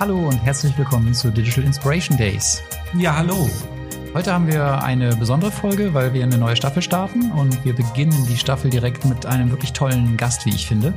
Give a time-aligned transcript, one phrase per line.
[0.00, 2.62] Hallo und herzlich willkommen zu Digital Inspiration Days.
[2.96, 3.50] Ja, hallo.
[4.14, 8.24] Heute haben wir eine besondere Folge, weil wir eine neue Staffel starten und wir beginnen
[8.28, 10.94] die Staffel direkt mit einem wirklich tollen Gast, wie ich finde.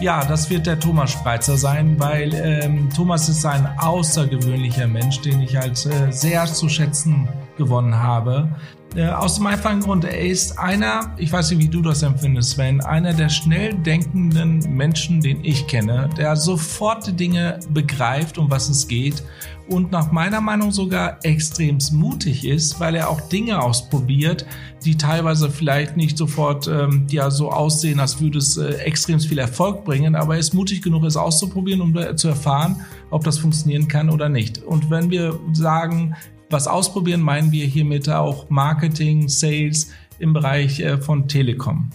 [0.00, 5.42] Ja, das wird der Thomas Spreitzer sein, weil ähm, Thomas ist ein außergewöhnlicher Mensch, den
[5.42, 7.28] ich halt äh, sehr zu schätzen
[7.58, 8.48] gewonnen habe.
[8.96, 12.52] Äh, aus dem einfachen Grund, er ist einer, ich weiß nicht, wie du das empfindest,
[12.52, 18.50] Sven, einer der schnell denkenden Menschen, den ich kenne, der sofort die Dinge begreift, um
[18.50, 19.22] was es geht
[19.68, 24.46] und nach meiner Meinung sogar extrem mutig ist, weil er auch Dinge ausprobiert,
[24.84, 29.38] die teilweise vielleicht nicht sofort ähm, ja so aussehen, als würde es äh, extrem viel
[29.38, 33.88] Erfolg bringen, aber er ist mutig genug, es auszuprobieren, um zu erfahren, ob das funktionieren
[33.88, 34.62] kann oder nicht.
[34.62, 36.14] Und wenn wir sagen,
[36.50, 41.90] was ausprobieren, meinen wir hiermit auch Marketing, Sales im Bereich äh, von Telekom.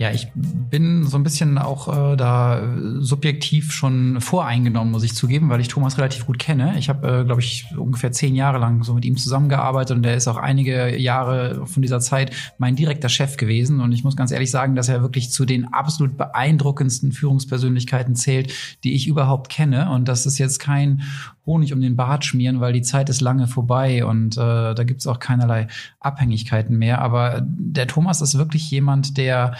[0.00, 2.62] Ja, ich bin so ein bisschen auch äh, da
[3.00, 6.78] subjektiv schon voreingenommen, muss ich zugeben, weil ich Thomas relativ gut kenne.
[6.78, 10.16] Ich habe, äh, glaube ich, ungefähr zehn Jahre lang so mit ihm zusammengearbeitet und er
[10.16, 13.82] ist auch einige Jahre von dieser Zeit mein direkter Chef gewesen.
[13.82, 18.54] Und ich muss ganz ehrlich sagen, dass er wirklich zu den absolut beeindruckendsten Führungspersönlichkeiten zählt,
[18.84, 19.90] die ich überhaupt kenne.
[19.90, 21.02] Und das ist jetzt kein
[21.44, 25.06] Honig um den Bart schmieren, weil die Zeit ist lange vorbei und äh, da gibt's
[25.06, 25.66] auch keinerlei
[25.98, 27.02] Abhängigkeiten mehr.
[27.02, 29.56] Aber der Thomas ist wirklich jemand, der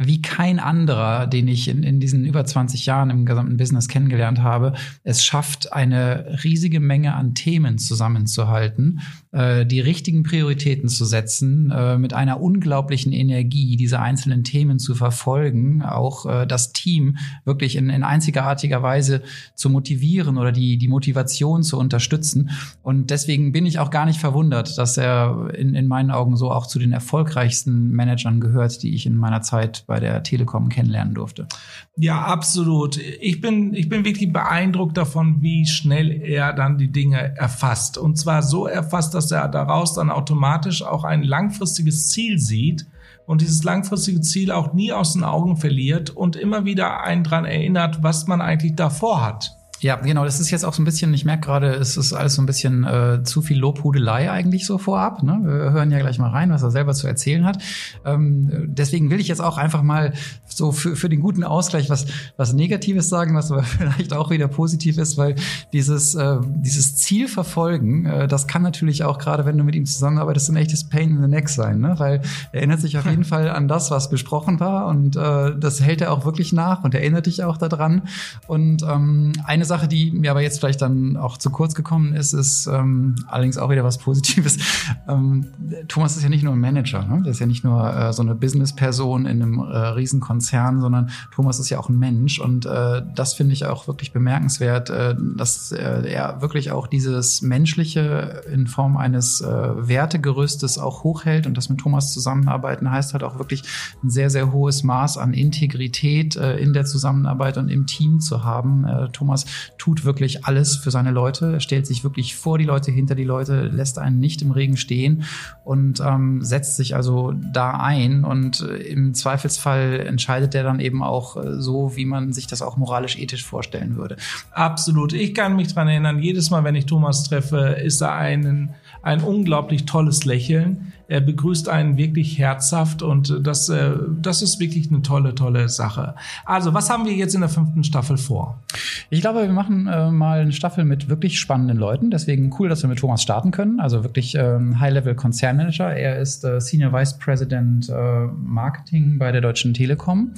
[0.00, 4.40] wie kein anderer, den ich in, in diesen über 20 Jahren im gesamten Business kennengelernt
[4.40, 9.00] habe, es schafft, eine riesige Menge an Themen zusammenzuhalten,
[9.32, 14.94] äh, die richtigen Prioritäten zu setzen, äh, mit einer unglaublichen Energie diese einzelnen Themen zu
[14.94, 19.22] verfolgen, auch äh, das Team wirklich in, in einzigartiger Weise
[19.56, 22.50] zu motivieren oder die, die Motivation zu unterstützen.
[22.82, 26.52] Und deswegen bin ich auch gar nicht verwundert, dass er in, in meinen Augen so
[26.52, 31.14] auch zu den erfolgreichsten Managern gehört, die ich in meiner Zeit bei der Telekom kennenlernen
[31.14, 31.48] durfte.
[31.96, 32.98] Ja, absolut.
[32.98, 37.96] Ich bin, ich bin wirklich beeindruckt davon, wie schnell er dann die Dinge erfasst.
[37.96, 42.86] Und zwar so erfasst, dass er daraus dann automatisch auch ein langfristiges Ziel sieht
[43.26, 47.46] und dieses langfristige Ziel auch nie aus den Augen verliert und immer wieder einen dran
[47.46, 49.57] erinnert, was man eigentlich davor hat.
[49.80, 52.34] Ja, genau, das ist jetzt auch so ein bisschen, ich merke gerade, es ist alles
[52.34, 55.22] so ein bisschen äh, zu viel Lobhudelei eigentlich so vorab.
[55.22, 55.38] Ne?
[55.44, 57.62] Wir hören ja gleich mal rein, was er selber zu erzählen hat.
[58.04, 60.14] Ähm, deswegen will ich jetzt auch einfach mal
[60.46, 62.06] so für, für den guten Ausgleich was,
[62.36, 65.36] was Negatives sagen, was aber vielleicht auch wieder positiv ist, weil
[65.72, 69.86] dieses, äh, dieses Ziel verfolgen, äh, das kann natürlich auch gerade, wenn du mit ihm
[69.86, 71.94] zusammenarbeitest, ein echtes Pain in the Neck sein, ne?
[71.98, 75.80] weil er erinnert sich auf jeden Fall an das, was besprochen war und äh, das
[75.80, 78.02] hält er auch wirklich nach und erinnert dich auch daran.
[78.48, 82.32] Und ähm, eine Sache, die mir aber jetzt vielleicht dann auch zu kurz gekommen ist,
[82.32, 84.58] ist ähm, allerdings auch wieder was Positives.
[85.06, 85.46] Ähm,
[85.88, 87.22] Thomas ist ja nicht nur ein Manager, ne?
[87.22, 91.58] der ist ja nicht nur äh, so eine Business-Person in einem äh, Riesenkonzern, sondern Thomas
[91.58, 95.72] ist ja auch ein Mensch und äh, das finde ich auch wirklich bemerkenswert, äh, dass
[95.72, 99.46] äh, er wirklich auch dieses Menschliche in Form eines äh,
[99.88, 103.62] Wertegerüstes auch hochhält und das mit Thomas zusammenarbeiten heißt halt auch wirklich
[104.02, 108.44] ein sehr, sehr hohes Maß an Integrität äh, in der Zusammenarbeit und im Team zu
[108.44, 108.84] haben.
[108.84, 109.46] Äh, Thomas
[109.78, 113.62] tut wirklich alles für seine Leute, stellt sich wirklich vor die Leute, hinter die Leute,
[113.62, 115.24] lässt einen nicht im Regen stehen
[115.64, 121.02] und ähm, setzt sich also da ein und äh, im Zweifelsfall entscheidet er dann eben
[121.02, 124.16] auch äh, so, wie man sich das auch moralisch-ethisch vorstellen würde.
[124.52, 125.12] Absolut.
[125.12, 128.70] Ich kann mich dran erinnern, jedes Mal, wenn ich Thomas treffe, ist er einen,
[129.02, 130.92] ein unglaublich tolles Lächeln.
[131.08, 136.14] Er begrüßt einen wirklich herzhaft und das, äh, das ist wirklich eine tolle, tolle Sache.
[136.44, 138.62] Also, was haben wir jetzt in der fünften Staffel vor?
[139.10, 142.10] Ich glaube, wir machen äh, mal eine Staffel mit wirklich spannenden Leuten.
[142.10, 143.80] Deswegen cool, dass wir mit Thomas starten können.
[143.80, 145.94] Also wirklich ähm, High-Level-Konzernmanager.
[145.94, 150.32] Er ist äh, Senior Vice President äh, Marketing bei der Deutschen Telekom.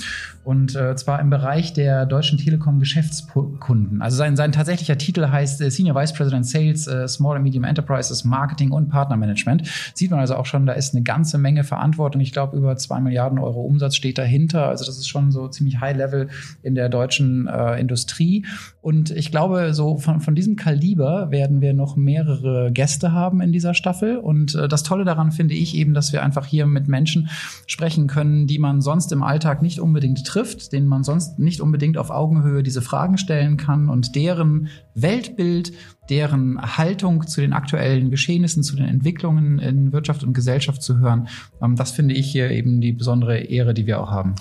[0.44, 4.02] Und äh, zwar im Bereich der Deutschen Telekom Geschäftskunden.
[4.02, 7.64] Also sein, sein tatsächlicher Titel heißt äh, Senior Vice President Sales, äh, Small and Medium
[7.64, 9.66] Enterprises, Marketing und Partnermanagement.
[9.94, 12.20] Sieht man also auch schon, da ist eine ganze Menge Verantwortung.
[12.20, 14.68] Ich glaube, über zwei Milliarden Euro Umsatz steht dahinter.
[14.68, 16.28] Also das ist schon so ziemlich High-Level
[16.62, 18.44] in der deutschen äh, Industrie.
[18.82, 23.52] Und ich glaube, so von, von diesem Kaliber werden wir noch mehrere Gäste haben in
[23.52, 24.16] dieser Staffel.
[24.16, 27.28] Und äh, das Tolle daran finde ich eben, dass wir einfach hier mit Menschen
[27.66, 31.98] sprechen können, die man sonst im Alltag nicht unbedingt trifft, denen man sonst nicht unbedingt
[31.98, 35.72] auf Augenhöhe diese Fragen stellen kann und deren Weltbild,
[36.08, 41.28] deren Haltung zu den aktuellen Geschehnissen, zu den Entwicklungen in Wirtschaft und Gesellschaft zu hören.
[41.62, 44.34] Ähm, das finde ich hier eben die besondere Ehre, die wir auch haben.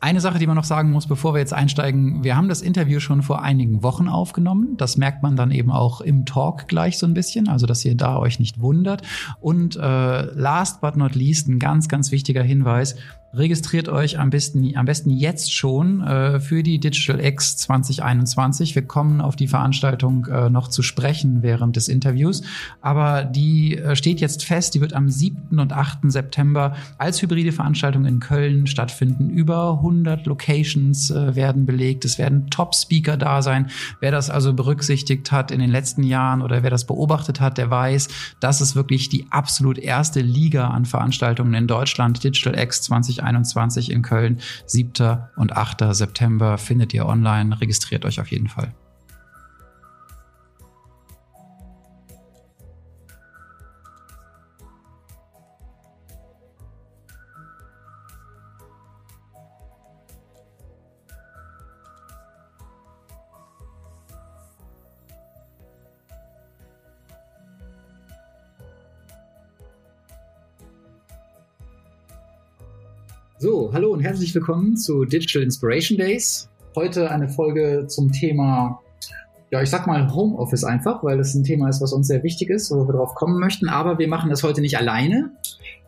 [0.00, 3.00] Eine Sache, die man noch sagen muss, bevor wir jetzt einsteigen, wir haben das Interview
[3.00, 4.76] schon vor einigen Wochen aufgenommen.
[4.76, 7.96] Das merkt man dann eben auch im Talk gleich so ein bisschen, also dass ihr
[7.96, 9.02] da euch nicht wundert.
[9.40, 12.94] Und äh, last but not least, ein ganz, ganz wichtiger Hinweis,
[13.34, 18.74] registriert euch am besten, am besten jetzt schon äh, für die Digital X 2021.
[18.74, 22.42] Wir kommen auf die Veranstaltung äh, noch zu sprechen während des Interviews,
[22.80, 24.74] aber die äh, steht jetzt fest.
[24.74, 25.58] Die wird am 7.
[25.58, 26.10] und 8.
[26.10, 29.28] September als hybride Veranstaltung in Köln stattfinden.
[29.28, 32.06] Über 100 Locations äh, werden belegt.
[32.06, 33.68] Es werden Top-Speaker da sein.
[34.00, 37.70] Wer das also berücksichtigt hat in den letzten Jahren oder wer das beobachtet hat, der
[37.70, 38.08] weiß,
[38.40, 42.24] das ist wirklich die absolut erste Liga an Veranstaltungen in Deutschland.
[42.24, 44.40] Digital X 2021 2021 in Köln.
[44.66, 45.18] 7.
[45.36, 45.94] und 8.
[45.94, 47.60] September findet ihr online.
[47.60, 48.72] Registriert euch auf jeden Fall.
[73.40, 76.50] So, hallo und herzlich willkommen zu Digital Inspiration Days.
[76.74, 78.80] Heute eine Folge zum Thema,
[79.52, 82.50] ja, ich sag mal Homeoffice einfach, weil das ein Thema ist, was uns sehr wichtig
[82.50, 83.68] ist, wo wir drauf kommen möchten.
[83.68, 85.30] Aber wir machen das heute nicht alleine.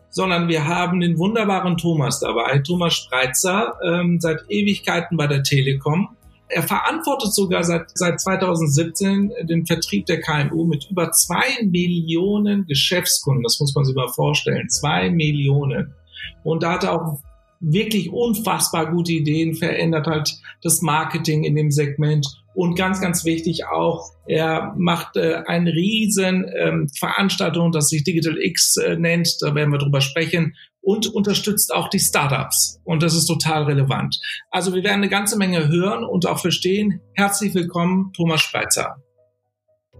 [0.09, 6.15] Sondern wir haben den wunderbaren Thomas dabei, Thomas Spreitzer, ähm, seit Ewigkeiten bei der Telekom.
[6.47, 13.43] Er verantwortet sogar seit, seit 2017 den Vertrieb der KMU mit über zwei Millionen Geschäftskunden.
[13.43, 14.69] Das muss man sich mal vorstellen.
[14.69, 15.95] Zwei Millionen.
[16.43, 17.19] Und da hat er auch
[17.61, 23.65] wirklich unfassbar gute Ideen, verändert halt das Marketing in dem Segment und ganz, ganz wichtig
[23.67, 29.55] auch, er macht äh, eine riesen ähm, Veranstaltung, das sich Digital X äh, nennt, da
[29.55, 34.19] werden wir drüber sprechen und unterstützt auch die Startups und das ist total relevant.
[34.49, 36.99] Also wir werden eine ganze Menge hören und auch verstehen.
[37.13, 38.97] Herzlich willkommen, Thomas Schweizer.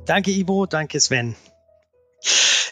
[0.06, 1.36] Danke Ivo, danke Sven.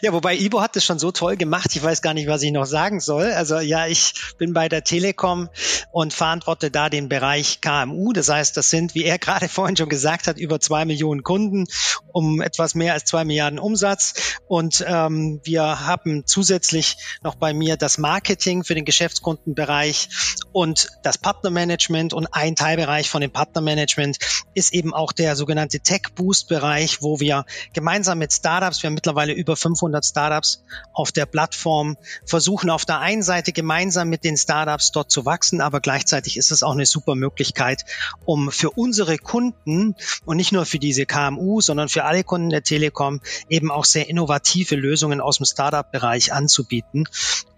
[0.02, 2.52] Ja, wobei Ibo hat es schon so toll gemacht, ich weiß gar nicht, was ich
[2.52, 3.32] noch sagen soll.
[3.32, 5.50] Also ja, ich bin bei der Telekom
[5.92, 8.14] und verantworte da den Bereich KMU.
[8.14, 11.66] Das heißt, das sind, wie er gerade vorhin schon gesagt hat, über zwei Millionen Kunden,
[12.12, 14.38] um etwas mehr als zwei Milliarden Umsatz.
[14.46, 20.08] Und ähm, wir haben zusätzlich noch bei mir das Marketing für den Geschäftskundenbereich
[20.52, 22.14] und das Partnermanagement.
[22.14, 24.16] Und ein Teilbereich von dem Partnermanagement
[24.54, 27.44] ist eben auch der sogenannte Tech Boost Bereich, wo wir
[27.74, 32.84] gemeinsam mit Startups, wir haben mittlerweile über 500 500 Startups auf der Plattform, versuchen auf
[32.84, 36.72] der einen Seite gemeinsam mit den Startups dort zu wachsen, aber gleichzeitig ist es auch
[36.72, 37.84] eine super Möglichkeit,
[38.24, 42.62] um für unsere Kunden und nicht nur für diese KMU, sondern für alle Kunden der
[42.62, 47.08] Telekom eben auch sehr innovative Lösungen aus dem Startup-Bereich anzubieten.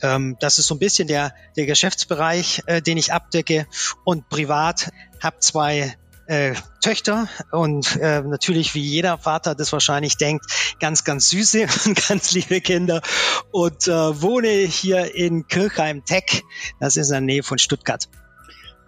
[0.00, 3.66] Ähm, das ist so ein bisschen der, der Geschäftsbereich, äh, den ich abdecke
[4.04, 4.90] und privat
[5.20, 5.96] habe zwei
[6.26, 10.46] äh, Töchter und äh, natürlich, wie jeder Vater das wahrscheinlich denkt,
[10.80, 13.02] ganz, ganz süße und ganz liebe Kinder
[13.50, 16.42] und äh, wohne hier in Kirchheim Tech.
[16.80, 18.08] Das ist in der Nähe von Stuttgart.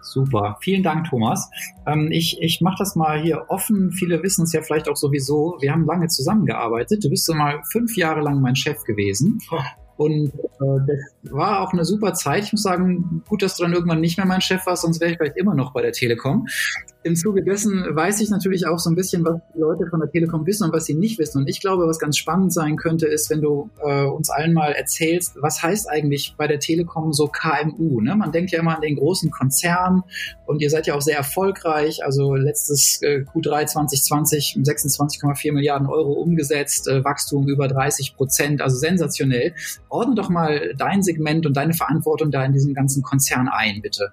[0.01, 1.49] Super, vielen Dank, Thomas.
[1.87, 3.91] Ähm, ich ich mache das mal hier offen.
[3.91, 5.57] Viele wissen es ja vielleicht auch sowieso.
[5.59, 7.03] Wir haben lange zusammengearbeitet.
[7.03, 9.39] Du bist so mal fünf Jahre lang mein Chef gewesen.
[9.51, 9.59] Oh.
[9.97, 12.43] Und äh, das war auch eine super Zeit.
[12.45, 15.11] Ich muss sagen, gut, dass du dann irgendwann nicht mehr mein Chef warst, sonst wäre
[15.11, 16.47] ich vielleicht immer noch bei der Telekom
[17.05, 20.09] im Zuge dessen weiß ich natürlich auch so ein bisschen, was die Leute von der
[20.09, 21.37] Telekom wissen und was sie nicht wissen.
[21.37, 24.71] Und ich glaube, was ganz spannend sein könnte, ist, wenn du äh, uns allen mal
[24.71, 28.01] erzählst, was heißt eigentlich bei der Telekom so KMU?
[28.01, 28.15] Ne?
[28.15, 30.03] Man denkt ja immer an den großen Konzern
[30.47, 32.03] und ihr seid ja auch sehr erfolgreich.
[32.03, 38.77] Also letztes äh, Q3 2020 26,4 Milliarden Euro umgesetzt, äh, Wachstum über 30 Prozent, also
[38.77, 39.53] sensationell.
[39.89, 44.11] Ordne doch mal dein Segment und deine Verantwortung da in diesem ganzen Konzern ein, bitte.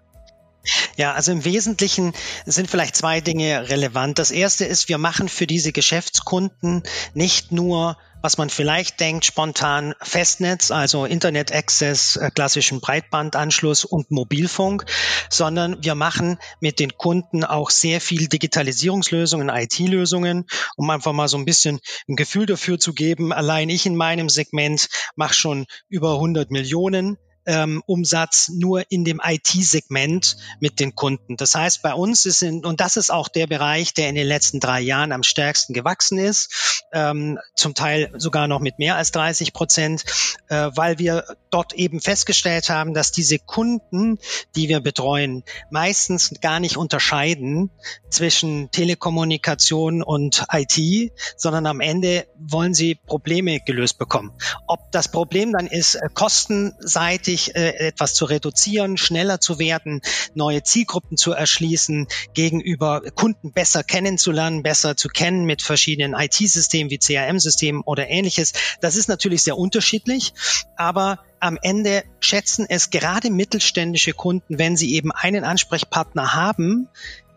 [0.97, 2.13] Ja, also im Wesentlichen
[2.47, 4.19] sind vielleicht zwei Dinge relevant.
[4.19, 6.83] Das erste ist, wir machen für diese Geschäftskunden
[7.15, 14.11] nicht nur was man vielleicht denkt, spontan Festnetz, also Internet Access, äh, klassischen Breitbandanschluss und
[14.11, 14.85] Mobilfunk,
[15.29, 21.37] sondern wir machen mit den Kunden auch sehr viel Digitalisierungslösungen, IT-Lösungen, um einfach mal so
[21.37, 23.33] ein bisschen ein Gefühl dafür zu geben.
[23.33, 29.21] Allein ich in meinem Segment mache schon über 100 Millionen ähm, Umsatz nur in dem
[29.23, 31.37] IT-Segment mit den Kunden.
[31.37, 34.27] Das heißt, bei uns ist in, und das ist auch der Bereich, der in den
[34.27, 39.11] letzten drei Jahren am stärksten gewachsen ist, ähm, zum Teil sogar noch mit mehr als
[39.13, 40.05] 30 Prozent,
[40.49, 44.19] äh, weil wir dort eben festgestellt haben, dass diese Kunden,
[44.55, 47.71] die wir betreuen, meistens gar nicht unterscheiden
[48.11, 54.33] zwischen Telekommunikation und IT, sondern am Ende wollen sie Probleme gelöst bekommen.
[54.67, 60.01] Ob das Problem dann ist, äh, kostenseitig kurzfristig äh, etwas zu reduzieren, schneller zu werden,
[60.35, 66.99] neue Zielgruppen zu erschließen, gegenüber Kunden besser kennenzulernen, besser zu kennen mit verschiedenen IT-Systemen wie
[66.99, 68.53] CRM-Systemen oder ähnliches.
[68.81, 70.35] Das ist natürlich sehr unterschiedlich,
[70.77, 76.89] aber am Ende schätzen es gerade mittelständische Kunden, wenn sie eben einen Ansprechpartner haben,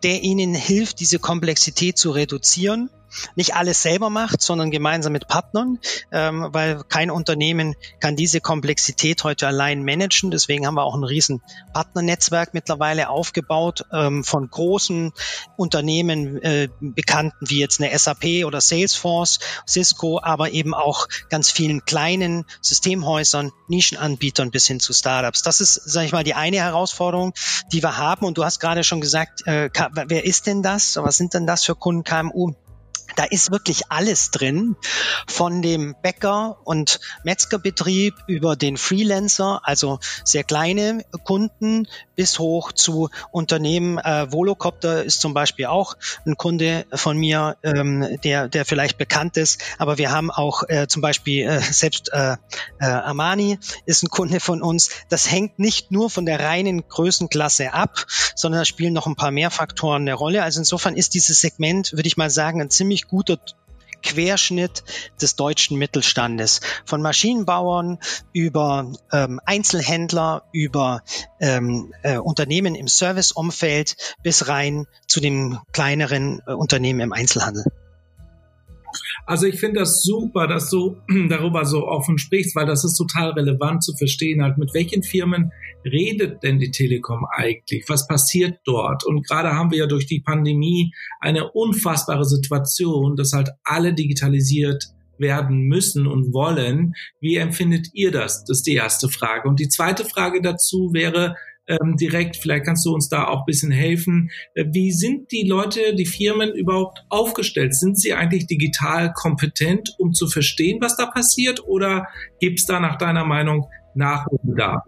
[0.02, 2.90] der ihnen hilft, diese Komplexität zu reduzieren
[3.34, 5.78] nicht alles selber macht, sondern gemeinsam mit Partnern,
[6.12, 10.30] ähm, weil kein Unternehmen kann diese Komplexität heute allein managen.
[10.30, 11.42] Deswegen haben wir auch ein riesen
[11.72, 15.12] Partnernetzwerk mittlerweile aufgebaut ähm, von großen
[15.56, 21.84] Unternehmen, äh, bekannten wie jetzt eine SAP oder Salesforce, Cisco, aber eben auch ganz vielen
[21.84, 25.42] kleinen Systemhäusern, Nischenanbietern bis hin zu Startups.
[25.42, 27.32] Das ist, sage ich mal, die eine Herausforderung,
[27.72, 28.26] die wir haben.
[28.26, 29.70] Und du hast gerade schon gesagt, äh,
[30.06, 30.96] wer ist denn das?
[30.96, 32.54] Was sind denn das für Kunden KMU?
[33.14, 34.76] Da ist wirklich alles drin,
[35.26, 41.86] von dem Bäcker- und Metzgerbetrieb über den Freelancer, also sehr kleine Kunden,
[42.16, 43.98] bis hoch zu Unternehmen.
[43.98, 45.96] Äh, Volocopter ist zum Beispiel auch
[46.26, 49.62] ein Kunde von mir, ähm, der, der vielleicht bekannt ist.
[49.78, 52.36] Aber wir haben auch äh, zum Beispiel äh, selbst äh,
[52.80, 54.90] äh, Armani ist ein Kunde von uns.
[55.08, 59.30] Das hängt nicht nur von der reinen Größenklasse ab, sondern da spielen noch ein paar
[59.30, 60.42] mehr Faktoren eine Rolle.
[60.42, 63.38] Also insofern ist dieses Segment, würde ich mal sagen, ein ziemlich guter
[64.02, 64.84] Querschnitt
[65.20, 66.60] des deutschen Mittelstandes.
[66.84, 67.98] Von Maschinenbauern
[68.32, 71.02] über ähm, Einzelhändler, über
[71.40, 77.64] ähm, äh, Unternehmen im Serviceumfeld bis rein zu dem kleineren äh, Unternehmen im Einzelhandel.
[79.26, 80.96] Also ich finde das super, dass du
[81.28, 85.50] darüber so offen sprichst, weil das ist total relevant zu verstehen, halt mit welchen Firmen
[85.84, 87.84] redet denn die Telekom eigentlich?
[87.88, 89.04] Was passiert dort?
[89.04, 94.84] Und gerade haben wir ja durch die Pandemie eine unfassbare Situation, dass halt alle digitalisiert
[95.18, 96.94] werden müssen und wollen.
[97.20, 98.44] Wie empfindet ihr das?
[98.44, 99.48] Das ist die erste Frage.
[99.48, 101.34] Und die zweite Frage dazu wäre,
[101.68, 102.36] ähm, direkt.
[102.36, 104.30] Vielleicht kannst du uns da auch ein bisschen helfen.
[104.54, 107.74] Äh, wie sind die Leute, die Firmen überhaupt aufgestellt?
[107.74, 111.64] Sind sie eigentlich digital kompetent, um zu verstehen, was da passiert?
[111.64, 112.06] Oder
[112.40, 114.84] gibt es da nach deiner Meinung Nachholbedarf?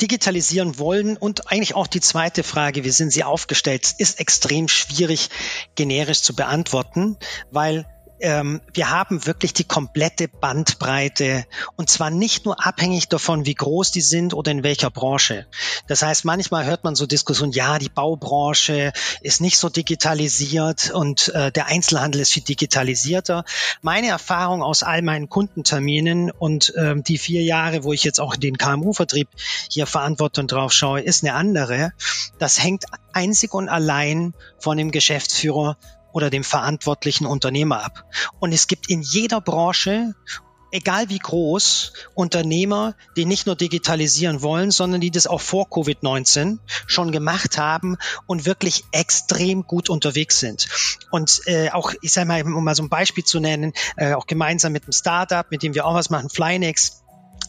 [0.00, 5.28] digitalisieren wollen und eigentlich auch die zweite Frage, wie sind sie aufgestellt, ist extrem schwierig
[5.76, 7.16] generisch zu beantworten,
[7.52, 7.86] weil
[8.20, 11.44] ähm, wir haben wirklich die komplette Bandbreite
[11.76, 15.46] und zwar nicht nur abhängig davon, wie groß die sind oder in welcher Branche.
[15.88, 21.28] Das heißt, manchmal hört man so Diskussionen, ja, die Baubranche ist nicht so digitalisiert und
[21.34, 23.44] äh, der Einzelhandel ist viel digitalisierter.
[23.82, 28.36] Meine Erfahrung aus all meinen Kundenterminen und ähm, die vier Jahre, wo ich jetzt auch
[28.36, 29.28] den KMU-Vertrieb
[29.70, 31.92] hier verantworte drauf schaue, ist eine andere.
[32.38, 35.76] Das hängt einzig und allein von dem Geschäftsführer
[36.16, 38.10] oder dem verantwortlichen Unternehmer ab.
[38.40, 40.14] Und es gibt in jeder Branche
[40.70, 46.58] egal wie groß, Unternehmer, die nicht nur digitalisieren wollen, sondern die das auch vor Covid-19
[46.86, 50.68] schon gemacht haben und wirklich extrem gut unterwegs sind.
[51.10, 54.26] Und äh, auch, ich sage mal, um mal so ein Beispiel zu nennen, äh, auch
[54.26, 57.02] gemeinsam mit einem Startup, mit dem wir auch was machen, Flynex,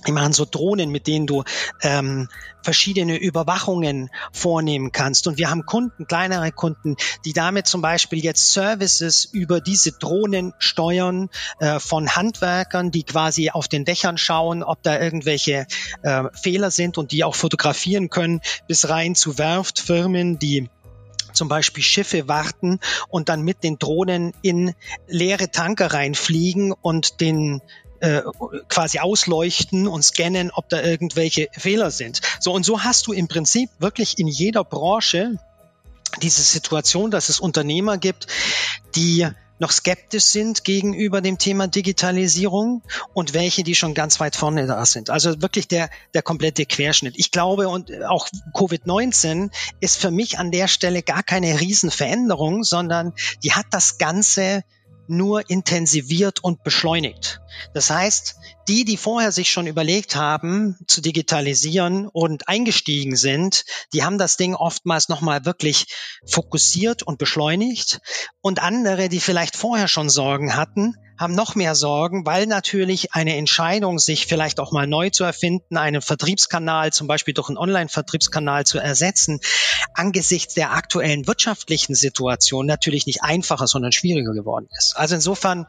[0.06, 1.44] die machen so Drohnen, mit denen du
[1.82, 2.28] ähm,
[2.62, 5.28] verschiedene Überwachungen vornehmen kannst.
[5.28, 10.54] Und wir haben Kunden, kleinere Kunden, die damit zum Beispiel jetzt Services über diese Drohnen
[10.60, 15.66] steuern äh, von Handwerkern, die quasi auf den Dächern schauen, ob da irgendwelche
[16.04, 20.70] äh, Fehler sind und die auch fotografieren können, bis rein zu Werftfirmen, die
[21.34, 24.74] zum Beispiel Schiffe warten und dann mit den Drohnen in
[25.08, 27.62] leere Tanker reinfliegen und den
[28.00, 28.22] äh,
[28.70, 32.22] quasi ausleuchten und scannen, ob da irgendwelche Fehler sind.
[32.40, 35.38] So und so hast du im Prinzip wirklich in jeder Branche
[36.22, 38.28] diese Situation, dass es Unternehmer gibt,
[38.96, 39.28] die
[39.60, 44.86] noch skeptisch sind gegenüber dem Thema Digitalisierung und welche, die schon ganz weit vorne da
[44.86, 45.10] sind.
[45.10, 47.16] Also wirklich der, der komplette Querschnitt.
[47.18, 49.50] Ich glaube, und auch Covid-19
[49.80, 53.14] ist für mich an der Stelle gar keine Riesenveränderung, sondern
[53.44, 54.64] die hat das Ganze
[55.10, 57.42] nur intensiviert und beschleunigt.
[57.74, 58.36] Das heißt,
[58.68, 64.38] die, die vorher sich schon überlegt haben, zu digitalisieren und eingestiegen sind, die haben das
[64.38, 65.88] Ding oftmals nochmal wirklich
[66.26, 68.00] fokussiert und beschleunigt.
[68.42, 73.36] Und andere, die vielleicht vorher schon Sorgen hatten, haben noch mehr Sorgen, weil natürlich eine
[73.36, 78.66] Entscheidung, sich vielleicht auch mal neu zu erfinden, einen Vertriebskanal, zum Beispiel durch einen Online-Vertriebskanal
[78.66, 79.40] zu ersetzen,
[79.94, 84.96] angesichts der aktuellen wirtschaftlichen Situation natürlich nicht einfacher, sondern schwieriger geworden ist.
[84.96, 85.66] Also insofern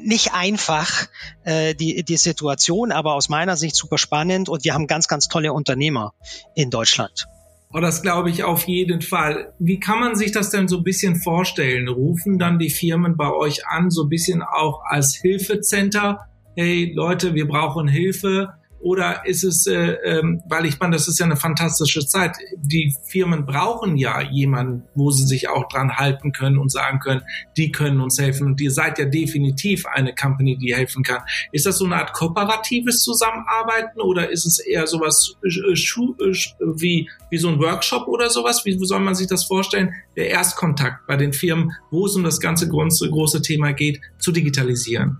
[0.00, 1.06] nicht einfach
[1.44, 5.28] äh, die, die Situation, aber aus meiner Sicht super spannend und wir haben ganz, ganz
[5.28, 6.14] tolle Unternehmer
[6.54, 7.28] in Deutschland.
[7.72, 9.52] Oh, das glaube ich auf jeden Fall.
[9.58, 11.88] Wie kann man sich das denn so ein bisschen vorstellen?
[11.88, 16.28] Rufen dann die Firmen bei euch an, so ein bisschen auch als Hilfecenter?
[16.54, 18.54] Hey Leute, wir brauchen Hilfe
[18.86, 22.36] Oder ist es, äh, ähm, weil ich meine, das ist ja eine fantastische Zeit.
[22.56, 27.22] Die Firmen brauchen ja jemanden, wo sie sich auch dran halten können und sagen können,
[27.56, 28.46] die können uns helfen.
[28.46, 31.22] Und ihr seid ja definitiv eine Company, die helfen kann.
[31.50, 36.34] Ist das so eine Art kooperatives Zusammenarbeiten oder ist es eher sowas äh, äh,
[36.76, 38.64] wie, wie so ein Workshop oder sowas?
[38.64, 39.94] Wie soll man sich das vorstellen?
[40.14, 44.30] Der Erstkontakt bei den Firmen, wo es um das ganze große, große Thema geht, zu
[44.30, 45.18] digitalisieren.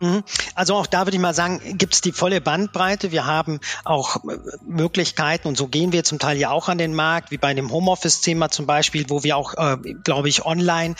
[0.00, 0.24] Mhm.
[0.54, 3.12] Also auch da würde ich mal sagen, gibt es die volle Bandbreite.
[3.12, 6.94] Wir haben auch äh, Möglichkeiten und so gehen wir zum Teil ja auch an den
[6.94, 10.94] Markt, wie bei dem Homeoffice-Thema zum Beispiel, wo wir auch, äh, glaube ich, online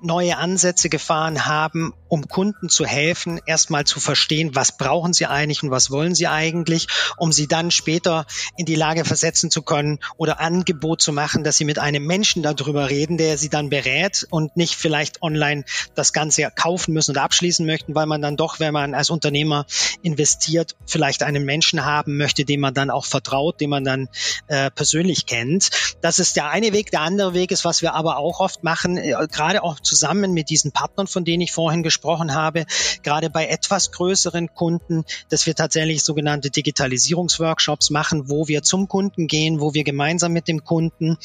[0.00, 5.64] neue Ansätze gefahren haben, um Kunden zu helfen, erstmal zu verstehen, was brauchen sie eigentlich
[5.64, 6.86] und was wollen sie eigentlich,
[7.16, 8.26] um sie dann später
[8.56, 12.44] in die Lage versetzen zu können oder Angebot zu machen, dass sie mit einem Menschen
[12.44, 15.64] darüber reden, der sie dann berät und nicht vielleicht online
[15.96, 19.66] das Ganze kaufen müssen oder abschließen möchten, weil man dann doch, wenn man als Unternehmer
[20.02, 24.08] investiert, vielleicht einen Menschen haben möchte, dem man dann auch vertraut, den man dann
[24.48, 25.70] äh, persönlich kennt.
[26.00, 26.90] Das ist der eine Weg.
[26.90, 30.50] Der andere Weg ist, was wir aber auch oft machen, äh, gerade auch zusammen mit
[30.50, 32.66] diesen Partnern, von denen ich vorhin gesprochen habe,
[33.02, 39.26] gerade bei etwas größeren Kunden, dass wir tatsächlich sogenannte Digitalisierungsworkshops machen, wo wir zum Kunden
[39.26, 41.16] gehen, wo wir gemeinsam mit dem Kunden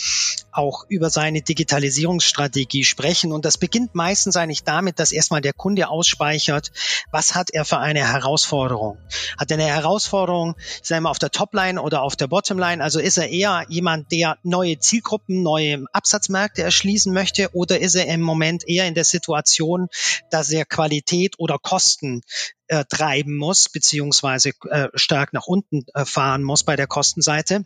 [0.51, 3.31] auch über seine Digitalisierungsstrategie sprechen.
[3.31, 6.71] Und das beginnt meistens eigentlich damit, dass erstmal der Kunde ausspeichert,
[7.09, 8.97] was hat er für eine Herausforderung?
[9.37, 12.83] Hat er eine Herausforderung, sagen wir, auf der Topline oder auf der Bottomline?
[12.83, 18.07] Also ist er eher jemand, der neue Zielgruppen, neue Absatzmärkte erschließen möchte oder ist er
[18.07, 19.87] im Moment eher in der Situation,
[20.29, 22.21] dass er Qualität oder Kosten
[22.67, 27.65] äh, treiben muss, beziehungsweise äh, stark nach unten äh, fahren muss bei der Kostenseite?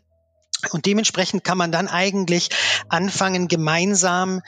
[0.73, 2.49] Und dementsprechend kann man dann eigentlich
[2.89, 4.41] anfangen, gemeinsam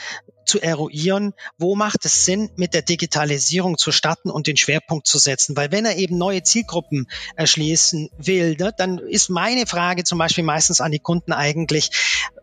[0.48, 5.20] zu eruieren, wo macht es Sinn, mit der Digitalisierung zu starten und den Schwerpunkt zu
[5.20, 5.58] setzen.
[5.58, 10.46] Weil wenn er eben neue Zielgruppen erschließen will, ne, dann ist meine Frage zum Beispiel
[10.46, 11.92] meistens an die Kunden eigentlich,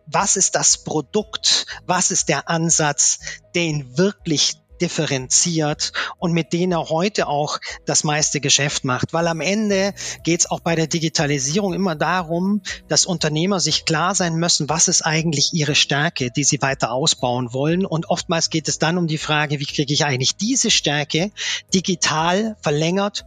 [0.07, 3.21] was ist das Produkt, was ist der Ansatz,
[3.55, 9.13] den wirklich differenziert und mit denen er heute auch das meiste Geschäft macht.
[9.13, 14.15] Weil am Ende geht es auch bei der Digitalisierung immer darum, dass Unternehmer sich klar
[14.15, 17.85] sein müssen, was ist eigentlich ihre Stärke, die sie weiter ausbauen wollen.
[17.87, 21.31] Und oftmals geht es dann um die Frage, wie kriege ich eigentlich diese Stärke
[21.73, 23.25] digital verlängert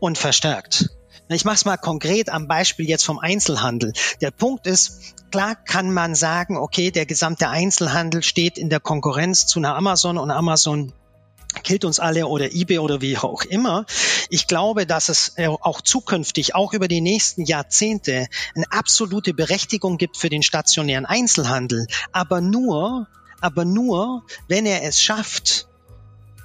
[0.00, 0.90] und verstärkt.
[1.28, 3.94] Ich mache es mal konkret am Beispiel jetzt vom Einzelhandel.
[4.20, 9.48] Der Punkt ist, klar kann man sagen, okay, der gesamte Einzelhandel steht in der Konkurrenz
[9.48, 10.92] zu einer Amazon und Amazon
[11.64, 13.84] killt uns alle oder eBay oder wie auch immer.
[14.28, 19.98] Ich glaube, dass es äh, auch zukünftig, auch über die nächsten Jahrzehnte, eine absolute Berechtigung
[19.98, 21.88] gibt für den stationären Einzelhandel.
[22.12, 23.08] Aber nur,
[23.40, 25.66] aber nur, wenn er es schafft,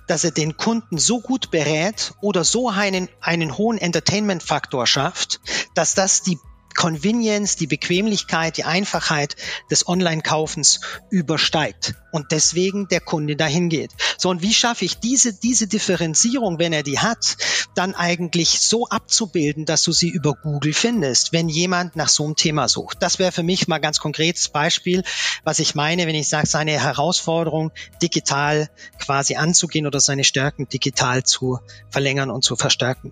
[0.08, 5.42] dass er den Kunden so gut berät oder so einen, einen hohen Entertainment-Faktor schafft,
[5.76, 6.40] dass das die
[6.80, 9.36] Convenience, die Bequemlichkeit, die Einfachheit
[9.70, 13.92] des Online-Kaufens übersteigt und deswegen der Kunde dahin geht.
[14.18, 17.36] So, und wie schaffe ich diese, diese Differenzierung, wenn er die hat,
[17.76, 22.38] dann eigentlich so abzubilden, dass du sie über Google findest, wenn jemand nach so einem
[22.38, 23.00] Thema sucht?
[23.02, 25.04] Das wäre für mich mal ganz konkretes Beispiel,
[25.44, 31.24] was ich meine, wenn ich sage, seine Herausforderung digital quasi anzugehen oder seine Stärken digital
[31.24, 33.12] zu verlängern und zu verstärken.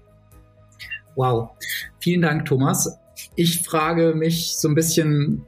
[1.15, 1.49] Wow.
[1.99, 2.97] Vielen Dank, Thomas.
[3.35, 5.45] Ich frage mich so ein bisschen,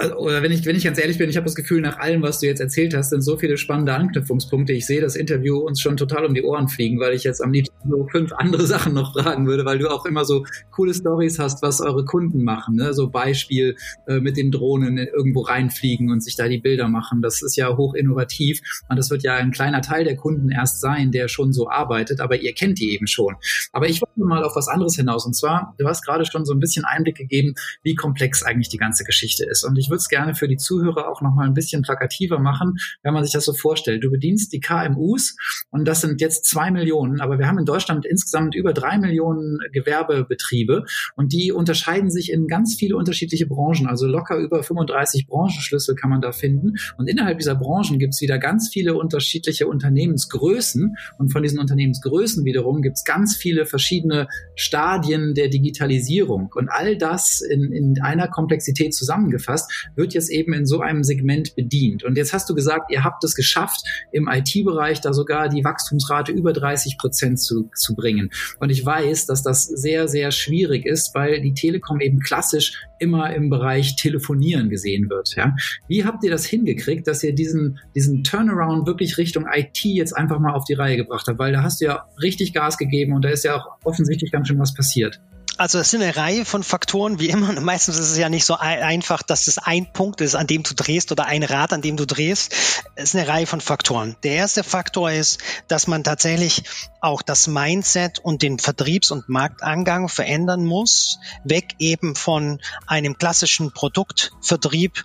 [0.00, 2.22] äh, oder wenn ich, wenn ich ganz ehrlich bin, ich habe das Gefühl, nach allem,
[2.22, 4.72] was du jetzt erzählt hast, sind so viele spannende Anknüpfungspunkte.
[4.72, 7.52] Ich sehe das Interview uns schon total um die Ohren fliegen, weil ich jetzt am
[7.52, 11.38] liebsten so fünf andere Sachen noch fragen würde, weil du auch immer so coole Stories
[11.38, 12.76] hast, was eure Kunden machen.
[12.76, 12.94] Ne?
[12.94, 17.22] So Beispiel äh, mit den Drohnen irgendwo reinfliegen und sich da die Bilder machen.
[17.22, 20.80] Das ist ja hoch innovativ und das wird ja ein kleiner Teil der Kunden erst
[20.80, 23.36] sein, der schon so arbeitet, aber ihr kennt die eben schon.
[23.72, 26.52] Aber ich wollte mal auf was anderes hinaus und zwar, du hast gerade schon so
[26.52, 29.64] ein bisschen Einblick gegeben, wie komplex eigentlich die ganze Geschichte ist.
[29.64, 32.76] Und ich würde es gerne für die Zuhörer auch noch mal ein bisschen plakativer machen,
[33.02, 34.04] wenn man sich das so vorstellt.
[34.04, 35.36] Du bedienst die KMUs
[35.70, 39.58] und das sind jetzt zwei Millionen, aber wir haben in Deutschland insgesamt über drei Millionen
[39.72, 40.84] Gewerbebetriebe
[41.16, 43.86] und die unterscheiden sich in ganz viele unterschiedliche Branchen.
[43.86, 46.74] Also locker über 35 Branchenschlüssel kann man da finden.
[46.96, 50.96] Und innerhalb dieser Branchen gibt es wieder ganz viele unterschiedliche Unternehmensgrößen.
[51.18, 56.50] Und von diesen Unternehmensgrößen wiederum gibt es ganz viele verschiedene Stadien der Digitalisierung.
[56.54, 61.54] Und all das in, in einer Komplexität zusammengefasst, wird jetzt eben in so einem Segment
[61.54, 62.04] bedient.
[62.04, 66.32] Und jetzt hast du gesagt, ihr habt es geschafft, im IT-Bereich da sogar die Wachstumsrate
[66.32, 68.30] über 30 Prozent zu, zu bringen.
[68.60, 73.34] Und ich weiß, dass das sehr, sehr schwierig ist, weil die Telekom eben klassisch immer
[73.34, 75.34] im Bereich Telefonieren gesehen wird.
[75.36, 75.54] Ja?
[75.88, 80.38] Wie habt ihr das hingekriegt, dass ihr diesen, diesen Turnaround wirklich Richtung IT jetzt einfach
[80.38, 81.38] mal auf die Reihe gebracht habt?
[81.38, 84.48] Weil da hast du ja richtig Gas gegeben und da ist ja auch offensichtlich ganz
[84.48, 85.20] schön was passiert.
[85.58, 87.52] Also es sind eine Reihe von Faktoren, wie immer.
[87.60, 90.74] Meistens ist es ja nicht so einfach, dass es ein Punkt ist, an dem du
[90.74, 92.54] drehst oder ein Rad, an dem du drehst.
[92.94, 94.16] Es ist eine Reihe von Faktoren.
[94.22, 95.38] Der erste Faktor ist,
[95.68, 96.64] dass man tatsächlich
[97.00, 101.18] auch das Mindset und den Vertriebs- und Marktangang verändern muss.
[101.44, 105.04] Weg eben von einem klassischen Produktvertrieb,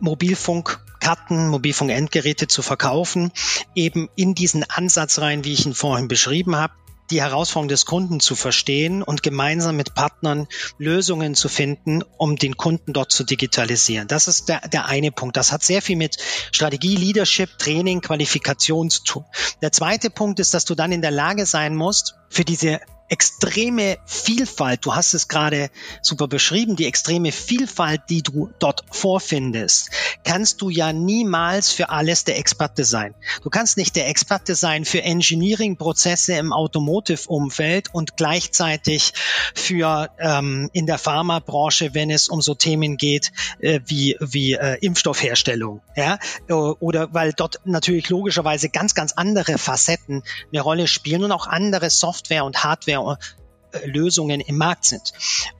[0.00, 3.30] Mobilfunkkarten, Mobilfunkendgeräte zu verkaufen,
[3.76, 6.74] eben in diesen Ansatz rein, wie ich ihn vorhin beschrieben habe,
[7.12, 10.48] die Herausforderung des Kunden zu verstehen und gemeinsam mit Partnern
[10.78, 14.08] Lösungen zu finden, um den Kunden dort zu digitalisieren.
[14.08, 15.36] Das ist der, der eine Punkt.
[15.36, 16.16] Das hat sehr viel mit
[16.52, 19.24] Strategie, Leadership, Training, Qualifikation zu tun.
[19.60, 22.80] Der zweite Punkt ist, dass du dann in der Lage sein musst, für diese
[23.12, 25.68] extreme Vielfalt, du hast es gerade
[26.00, 29.90] super beschrieben, die extreme Vielfalt, die du dort vorfindest,
[30.24, 33.14] kannst du ja niemals für alles der Experte sein.
[33.42, 39.12] Du kannst nicht der Experte sein für Engineering-Prozesse im Automotive-Umfeld und gleichzeitig
[39.54, 44.78] für ähm, in der Pharmabranche, wenn es um so Themen geht äh, wie, wie äh,
[44.80, 45.82] Impfstoffherstellung.
[45.96, 46.18] Ja?
[46.48, 51.90] Oder weil dort natürlich logischerweise ganz, ganz andere Facetten eine Rolle spielen und auch andere
[51.90, 55.12] Software und Hardware äh, Lösungen im Markt sind.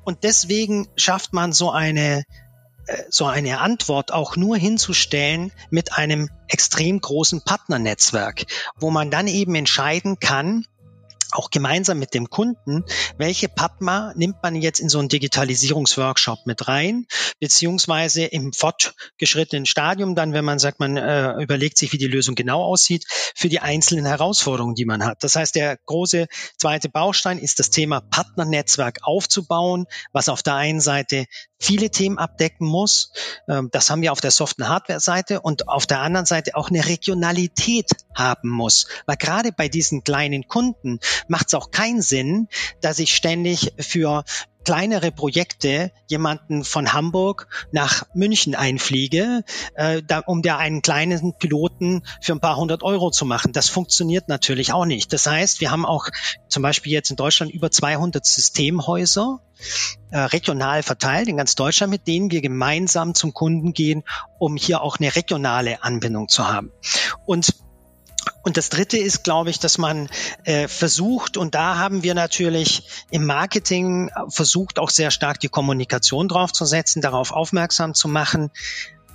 [0.04, 2.24] Und deswegen schafft man so eine
[2.86, 8.44] äh, so eine Antwort auch nur hinzustellen mit einem extrem großen Partnernetzwerk,
[8.76, 10.66] wo man dann eben entscheiden kann,
[11.32, 12.84] auch gemeinsam mit dem Kunden,
[13.18, 17.06] welche Padma nimmt man jetzt in so einen Digitalisierungsworkshop mit rein,
[17.40, 22.34] beziehungsweise im fortgeschrittenen Stadium dann, wenn man sagt, man äh, überlegt sich, wie die Lösung
[22.34, 25.18] genau aussieht, für die einzelnen Herausforderungen, die man hat.
[25.24, 26.26] Das heißt, der große
[26.58, 31.26] zweite Baustein ist das Thema Partnernetzwerk aufzubauen, was auf der einen Seite
[31.62, 33.12] viele Themen abdecken muss.
[33.48, 36.68] Ähm, das haben wir auf der Soft- und Hardware-Seite und auf der anderen Seite auch
[36.68, 38.86] eine Regionalität haben muss.
[39.06, 40.98] Weil gerade bei diesen kleinen Kunden
[41.28, 42.48] macht es auch keinen Sinn,
[42.80, 44.24] dass ich ständig für
[44.64, 49.44] kleinere Projekte jemanden von Hamburg nach München einfliege,
[49.74, 53.52] äh, da, um der einen kleinen Piloten für ein paar hundert Euro zu machen.
[53.52, 55.12] Das funktioniert natürlich auch nicht.
[55.12, 56.08] Das heißt, wir haben auch
[56.48, 59.40] zum Beispiel jetzt in Deutschland über 200 Systemhäuser
[60.10, 64.02] äh, regional verteilt in ganz Deutschland, mit denen wir gemeinsam zum Kunden gehen,
[64.38, 66.72] um hier auch eine regionale Anbindung zu haben.
[67.24, 67.54] Und
[68.42, 70.08] und das Dritte ist, glaube ich, dass man
[70.44, 76.28] äh, versucht, und da haben wir natürlich im Marketing versucht, auch sehr stark die Kommunikation
[76.28, 78.50] draufzusetzen, darauf aufmerksam zu machen,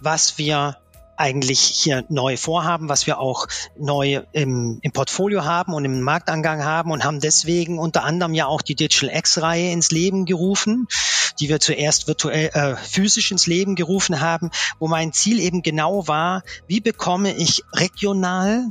[0.01, 0.77] was wir
[1.17, 6.63] eigentlich hier neu vorhaben, was wir auch neu im, im Portfolio haben und im Marktangang
[6.63, 10.87] haben und haben deswegen unter anderem ja auch die Digital X-Reihe ins Leben gerufen,
[11.39, 16.07] die wir zuerst virtuell äh, physisch ins Leben gerufen haben, wo mein Ziel eben genau
[16.07, 18.67] war, wie bekomme ich regional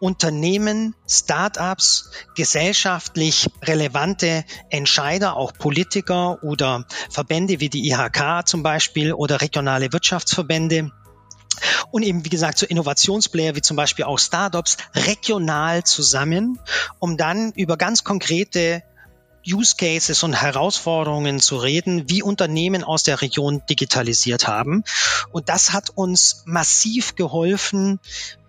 [0.00, 9.40] Unternehmen, Startups, gesellschaftlich relevante Entscheider, auch Politiker oder Verbände wie die IHK zum Beispiel oder
[9.40, 10.90] regionale Wirtschaftsverbände
[11.90, 16.58] und eben, wie gesagt, so Innovationsplayer wie zum Beispiel auch Startups regional zusammen,
[16.98, 18.82] um dann über ganz konkrete
[19.46, 24.84] Use Cases und Herausforderungen zu reden, wie Unternehmen aus der Region digitalisiert haben.
[25.32, 27.98] Und das hat uns massiv geholfen,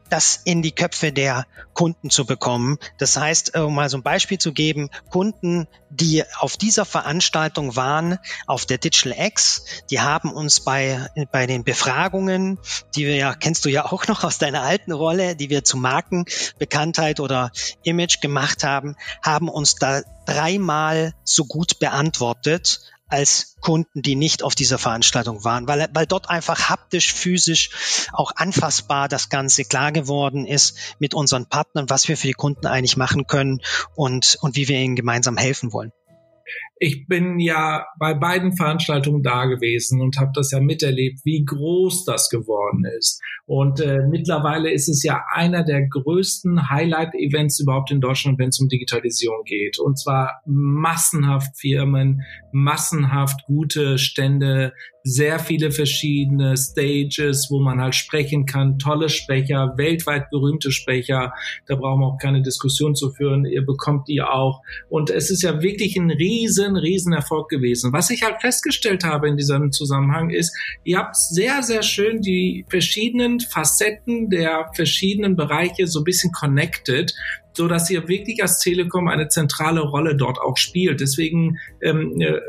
[0.10, 2.78] das in die Köpfe der Kunden zu bekommen.
[2.98, 8.20] Das heißt, um mal so ein Beispiel zu geben, Kunden, die auf dieser Veranstaltung waren,
[8.48, 12.60] auf der Digital X, die haben uns bei, bei den Befragungen,
[12.96, 15.78] die wir ja, kennst du ja auch noch aus deiner alten Rolle, die wir zu
[15.78, 17.52] Markenbekanntheit oder
[17.84, 24.56] Image gemacht haben, haben uns da dreimal so gut beantwortet als Kunden, die nicht auf
[24.56, 30.46] dieser Veranstaltung waren, weil, weil dort einfach haptisch, physisch, auch anfassbar das Ganze klar geworden
[30.46, 33.62] ist mit unseren Partnern, was wir für die Kunden eigentlich machen können
[33.96, 35.92] und, und wie wir ihnen gemeinsam helfen wollen.
[36.80, 42.06] Ich bin ja bei beiden Veranstaltungen da gewesen und habe das ja miterlebt, wie groß
[42.06, 43.22] das geworden ist.
[43.46, 48.60] Und äh, mittlerweile ist es ja einer der größten Highlight-Events überhaupt in Deutschland, wenn es
[48.60, 49.80] um Digitalisierung geht.
[49.80, 54.72] Und zwar massenhaft Firmen, massenhaft gute Stände,
[55.04, 61.34] sehr viele verschiedene Stages, wo man halt sprechen kann, tolle Sprecher, weltweit berühmte Sprecher.
[61.68, 63.46] Da brauchen wir auch keine Diskussion zu führen.
[63.46, 64.62] Ihr bekommt die auch.
[64.90, 67.94] Und es ist ja wirklich ein riesen, riesen Erfolg gewesen.
[67.94, 72.66] Was ich halt festgestellt habe in diesem Zusammenhang ist, ihr habt sehr, sehr schön die
[72.70, 77.14] verschiedenen Facetten der verschiedenen Bereiche so ein bisschen connected
[77.60, 81.02] so dass ihr wirklich als Telekom eine zentrale Rolle dort auch spielt.
[81.02, 82.40] Deswegen ähm, äh,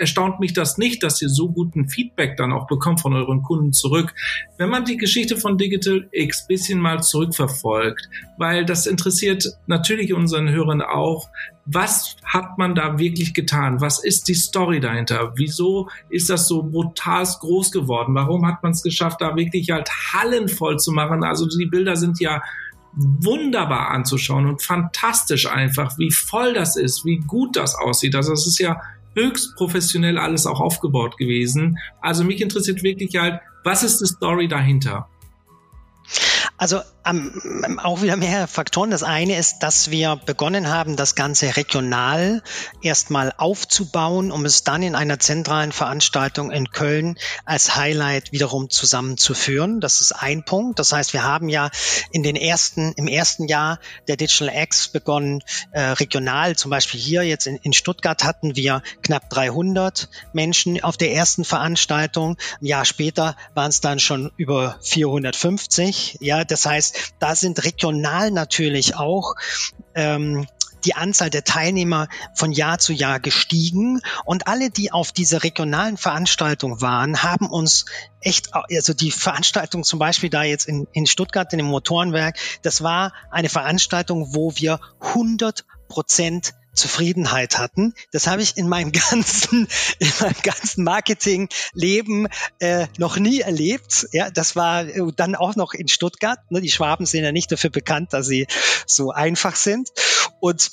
[0.00, 3.74] erstaunt mich das nicht, dass ihr so guten Feedback dann auch bekommt von euren Kunden
[3.74, 4.14] zurück.
[4.56, 8.08] Wenn man die Geschichte von Digital X bisschen mal zurückverfolgt,
[8.38, 11.28] weil das interessiert natürlich unseren Hörern auch,
[11.66, 13.80] was hat man da wirklich getan?
[13.80, 15.32] Was ist die Story dahinter?
[15.36, 18.14] Wieso ist das so brutal groß geworden?
[18.14, 21.24] Warum hat man es geschafft, da wirklich halt Hallen voll zu machen?
[21.24, 22.42] Also die Bilder sind ja
[22.92, 28.14] wunderbar anzuschauen und fantastisch einfach, wie voll das ist, wie gut das aussieht.
[28.14, 28.80] Also es ist ja
[29.14, 31.78] höchst professionell alles auch aufgebaut gewesen.
[32.00, 35.08] Also mich interessiert wirklich halt, was ist die Story dahinter?
[36.56, 38.90] Also ähm, auch wieder mehrere Faktoren.
[38.90, 42.42] Das eine ist, dass wir begonnen haben, das Ganze regional
[42.82, 49.80] erstmal aufzubauen, um es dann in einer zentralen Veranstaltung in Köln als Highlight wiederum zusammenzuführen.
[49.80, 50.78] Das ist ein Punkt.
[50.78, 51.70] Das heißt, wir haben ja
[52.10, 57.22] in den ersten, im ersten Jahr der Digital X begonnen, äh, regional, zum Beispiel hier
[57.22, 62.36] jetzt in, in Stuttgart hatten wir knapp 300 Menschen auf der ersten Veranstaltung.
[62.60, 66.18] Ein Jahr später waren es dann schon über 450.
[66.20, 69.34] Ja, das heißt, da sind regional natürlich auch
[69.94, 70.46] ähm,
[70.84, 74.00] die Anzahl der Teilnehmer von Jahr zu Jahr gestiegen.
[74.24, 77.86] Und alle, die auf dieser regionalen Veranstaltung waren, haben uns
[78.20, 82.82] echt, also die Veranstaltung zum Beispiel da jetzt in, in Stuttgart in dem Motorenwerk, das
[82.82, 87.94] war eine Veranstaltung, wo wir 100 Prozent Zufriedenheit hatten.
[88.12, 94.08] Das habe ich in meinem ganzen, in meinem ganzen Marketingleben äh, noch nie erlebt.
[94.12, 96.38] Ja, das war äh, dann auch noch in Stuttgart.
[96.50, 96.60] Ne?
[96.60, 98.46] Die Schwaben sind ja nicht dafür bekannt, dass sie
[98.86, 99.90] so einfach sind.
[100.40, 100.70] Und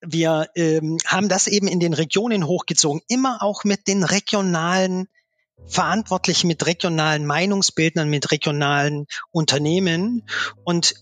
[0.00, 5.08] wir ähm, haben das eben in den Regionen hochgezogen, immer auch mit den regionalen
[5.66, 10.22] Verantwortlichen, mit regionalen Meinungsbildnern, mit regionalen Unternehmen.
[10.64, 10.94] Und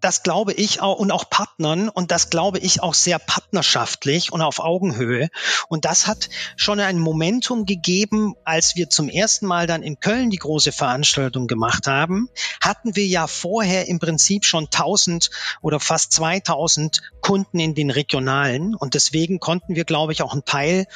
[0.00, 4.42] das glaube ich auch und auch Partnern und das glaube ich auch sehr partnerschaftlich und
[4.42, 5.28] auf Augenhöhe.
[5.68, 10.30] Und das hat schon ein Momentum gegeben, als wir zum ersten Mal dann in Köln
[10.30, 12.28] die große Veranstaltung gemacht haben,
[12.60, 15.30] hatten wir ja vorher im Prinzip schon 1000
[15.62, 20.44] oder fast 2000 Kunden in den regionalen und deswegen konnten wir, glaube ich, auch einen
[20.44, 20.86] Teil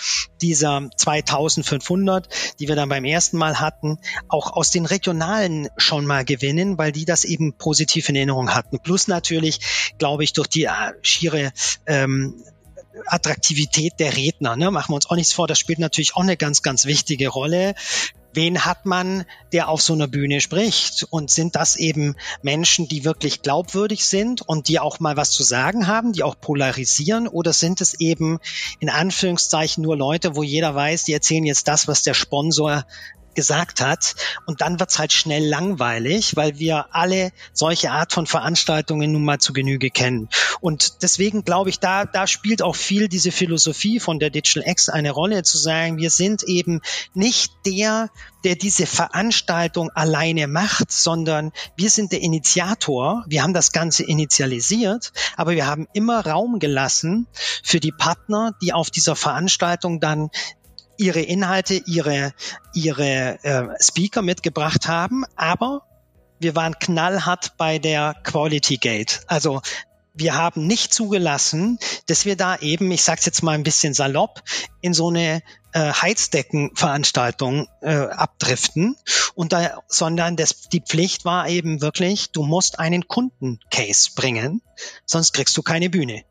[0.40, 6.24] dieser 2500, die wir dann beim ersten Mal hatten, auch aus den regionalen schon mal
[6.24, 8.78] gewinnen, weil die das eben positiv in Erinnerung hatten.
[8.78, 9.58] Plus Plus natürlich,
[9.98, 11.52] glaube ich, durch die äh, schiere
[11.84, 12.44] ähm,
[13.06, 14.54] Attraktivität der Redner.
[14.54, 14.70] Ne?
[14.70, 17.74] Machen wir uns auch nichts vor, das spielt natürlich auch eine ganz, ganz wichtige Rolle.
[18.34, 21.08] Wen hat man, der auf so einer Bühne spricht?
[21.10, 25.42] Und sind das eben Menschen, die wirklich glaubwürdig sind und die auch mal was zu
[25.42, 27.26] sagen haben, die auch polarisieren?
[27.26, 28.38] Oder sind es eben
[28.78, 32.86] in Anführungszeichen nur Leute, wo jeder weiß, die erzählen jetzt das, was der Sponsor
[33.34, 34.14] gesagt hat.
[34.46, 39.38] Und dann wird's halt schnell langweilig, weil wir alle solche Art von Veranstaltungen nun mal
[39.38, 40.28] zu Genüge kennen.
[40.60, 44.88] Und deswegen glaube ich, da, da spielt auch viel diese Philosophie von der Digital X
[44.88, 46.80] eine Rolle, zu sagen, wir sind eben
[47.12, 48.10] nicht der,
[48.44, 53.24] der diese Veranstaltung alleine macht, sondern wir sind der Initiator.
[53.26, 57.26] Wir haben das Ganze initialisiert, aber wir haben immer Raum gelassen
[57.62, 60.30] für die Partner, die auf dieser Veranstaltung dann
[60.96, 62.32] ihre Inhalte, ihre,
[62.72, 65.82] ihre äh, Speaker mitgebracht haben, aber
[66.38, 69.20] wir waren knallhart bei der Quality Gate.
[69.26, 69.62] Also
[70.14, 74.42] wir haben nicht zugelassen, dass wir da eben, ich sag's jetzt mal ein bisschen salopp,
[74.80, 75.42] in so eine
[75.74, 78.96] äh, Heizdeckenveranstaltung äh, abdriften
[79.34, 84.62] und da, sondern das, die Pflicht war eben wirklich, du musst einen Kundencase bringen,
[85.04, 86.22] sonst kriegst du keine Bühne.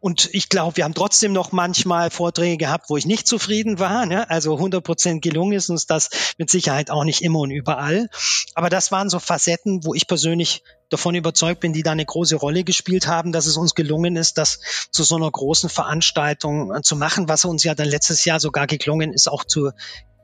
[0.00, 4.04] Und ich glaube, wir haben trotzdem noch manchmal Vorträge gehabt, wo ich nicht zufrieden war.
[4.04, 4.28] Ne?
[4.28, 8.10] Also 100 Prozent gelungen ist uns das mit Sicherheit auch nicht immer und überall.
[8.54, 12.36] Aber das waren so Facetten, wo ich persönlich davon überzeugt bin, die da eine große
[12.36, 14.60] Rolle gespielt haben, dass es uns gelungen ist, das
[14.90, 18.63] zu so einer großen Veranstaltung äh, zu machen, was uns ja dann letztes Jahr sogar
[18.66, 19.70] geklungen ist, auch zu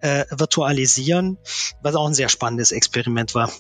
[0.00, 1.38] äh, virtualisieren,
[1.82, 3.50] was auch ein sehr spannendes Experiment war.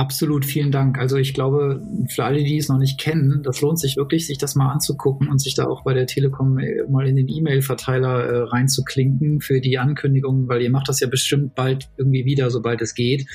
[0.00, 0.98] Absolut, vielen Dank.
[0.98, 4.38] Also ich glaube, für alle, die es noch nicht kennen, das lohnt sich wirklich, sich
[4.38, 8.24] das mal anzugucken und sich da auch bei der Telekom äh, mal in den E-Mail-Verteiler
[8.24, 12.80] äh, reinzuklinken für die Ankündigungen, weil ihr macht das ja bestimmt bald irgendwie wieder, sobald
[12.80, 13.26] es geht.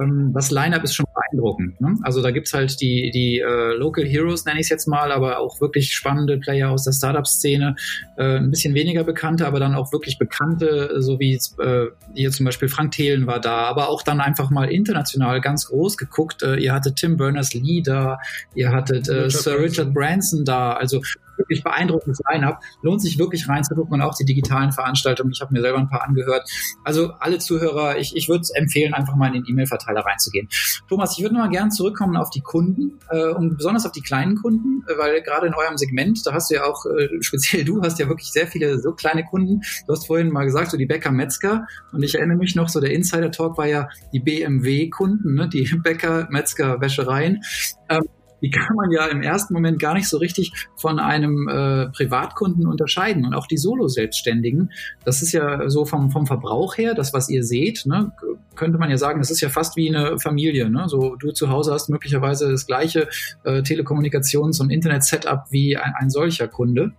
[0.00, 1.80] Ähm, das Line-Up ist schon beeindruckend.
[1.80, 1.96] Ne?
[2.02, 5.40] Also da gibt's halt die, die äh, Local Heroes, nenne ich es jetzt mal, aber
[5.40, 7.74] auch wirklich spannende Player aus der Startup-Szene,
[8.16, 12.46] äh, ein bisschen weniger bekannte, aber dann auch wirklich bekannte, so wie äh, hier zum
[12.46, 16.42] Beispiel Frank Thelen war da, aber auch dann einfach mal international ganz groß geguckt.
[16.42, 18.18] Äh, ihr hattet Tim Berners-Lee da,
[18.54, 20.74] ihr hattet äh, Richard Sir Richard Branson da.
[20.74, 21.00] Also
[21.42, 22.60] wirklich beeindruckendes Line-Up.
[22.82, 25.32] Lohnt sich wirklich reinzugucken und auch die digitalen Veranstaltungen.
[25.32, 26.48] Ich habe mir selber ein paar angehört.
[26.84, 30.48] Also alle Zuhörer, ich, ich würde empfehlen, einfach mal in den E-Mail-Verteiler reinzugehen.
[30.88, 34.02] Thomas, ich würde noch mal gerne zurückkommen auf die Kunden äh, und besonders auf die
[34.02, 37.64] kleinen Kunden, äh, weil gerade in eurem Segment, da hast du ja auch, äh, speziell
[37.64, 39.60] du hast ja wirklich sehr viele so kleine Kunden.
[39.86, 42.80] Du hast vorhin mal gesagt, so die Bäcker Metzger und ich erinnere mich noch, so
[42.80, 45.48] der Insider-Talk war ja die BMW-Kunden, ne?
[45.48, 47.42] die Bäcker, Metzger, Wäschereien.
[47.88, 48.02] Ähm,
[48.42, 52.66] die kann man ja im ersten Moment gar nicht so richtig von einem äh, Privatkunden
[52.66, 53.24] unterscheiden.
[53.24, 54.72] Und auch die Solo-Selbstständigen,
[55.04, 58.12] das ist ja so vom, vom Verbrauch her, das, was ihr seht, ne,
[58.56, 60.68] könnte man ja sagen, das ist ja fast wie eine Familie.
[60.68, 60.84] Ne?
[60.88, 63.08] So du zu Hause hast möglicherweise das gleiche
[63.44, 66.92] äh, Telekommunikations- und Internet-Setup wie ein, ein solcher Kunde.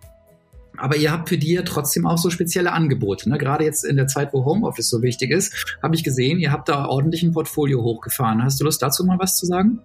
[0.77, 3.29] Aber ihr habt für die ja trotzdem auch so spezielle Angebote.
[3.29, 3.37] Ne?
[3.37, 6.67] Gerade jetzt in der Zeit, wo Homeoffice so wichtig ist, habe ich gesehen, ihr habt
[6.67, 8.43] da ordentlich ein Portfolio hochgefahren.
[8.43, 9.81] Hast du Lust dazu mal was zu sagen?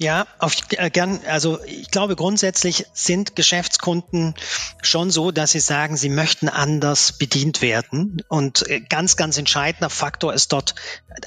[0.00, 1.20] Ja, auf, äh, gern.
[1.26, 4.34] Also ich glaube, grundsätzlich sind Geschäftskunden
[4.80, 8.22] schon so, dass sie sagen, sie möchten anders bedient werden.
[8.28, 10.76] Und äh, ganz, ganz entscheidender Faktor ist dort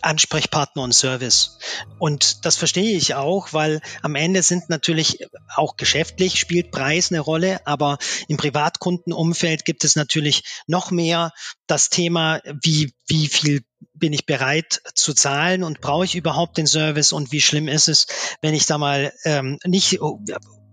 [0.01, 1.57] Ansprechpartner und Service.
[1.99, 7.19] Und das verstehe ich auch, weil am Ende sind natürlich auch geschäftlich spielt Preis eine
[7.19, 7.97] Rolle, aber
[8.29, 11.33] im Privatkundenumfeld gibt es natürlich noch mehr
[11.67, 13.63] das Thema, wie, wie viel
[14.01, 17.87] bin ich bereit zu zahlen und brauche ich überhaupt den Service und wie schlimm ist
[17.87, 18.07] es,
[18.41, 19.99] wenn ich da mal ähm, nicht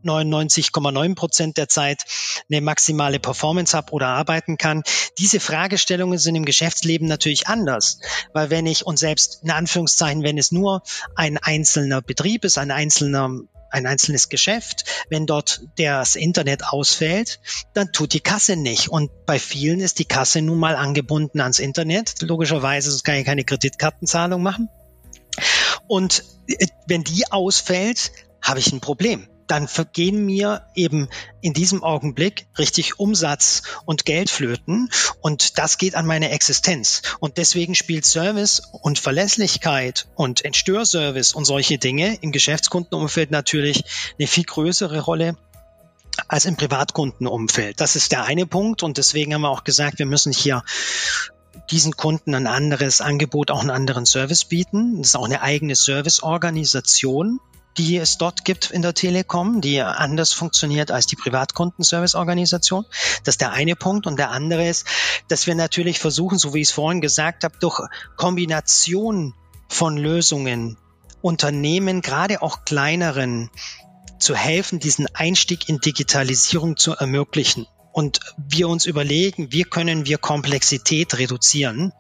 [0.05, 2.05] 99,9 Prozent der Zeit
[2.51, 4.83] eine maximale Performance habe oder arbeiten kann.
[5.19, 8.01] Diese Fragestellungen sind im Geschäftsleben natürlich anders,
[8.33, 10.83] weil wenn ich und selbst in Anführungszeichen, wenn es nur
[11.15, 13.31] ein einzelner Betrieb ist, ein einzelner
[13.71, 17.41] ein einzelnes Geschäft, wenn dort das Internet ausfällt,
[17.75, 18.89] dann tut die Kasse nicht.
[18.89, 22.23] Und bei vielen ist die Kasse nun mal angebunden ans Internet.
[22.23, 24.69] Logischerweise kann ich keine Kreditkartenzahlung machen.
[25.87, 31.09] Und äh, wenn die ausfällt, habe ich ein Problem dann vergehen mir eben
[31.41, 37.03] in diesem Augenblick richtig Umsatz und Geld flöten und das geht an meine Existenz.
[37.21, 43.85] Und deswegen spielt Service und Verlässlichkeit und Entstörservice und solche Dinge im Geschäftskundenumfeld natürlich
[44.19, 45.37] eine viel größere Rolle
[46.27, 47.81] als im Privatkundenumfeld.
[47.81, 50.65] Das ist der eine Punkt und deswegen haben wir auch gesagt, wir müssen hier
[51.71, 54.99] diesen Kunden ein anderes Angebot, auch einen anderen Service bieten.
[54.99, 57.41] Das ist auch eine eigene Serviceorganisation
[57.79, 62.85] die es dort gibt in der Telekom, die anders funktioniert als die Privatkundenserviceorganisation.
[63.25, 64.07] Das ist der eine Punkt.
[64.07, 64.87] Und der andere ist,
[65.29, 67.81] dass wir natürlich versuchen, so wie ich es vorhin gesagt habe, durch
[68.17, 69.35] Kombination
[69.69, 70.77] von Lösungen
[71.21, 73.51] Unternehmen, gerade auch kleineren,
[74.21, 77.67] zu helfen, diesen Einstieg in Digitalisierung zu ermöglichen.
[77.93, 81.93] Und wir uns überlegen, wie können wir Komplexität reduzieren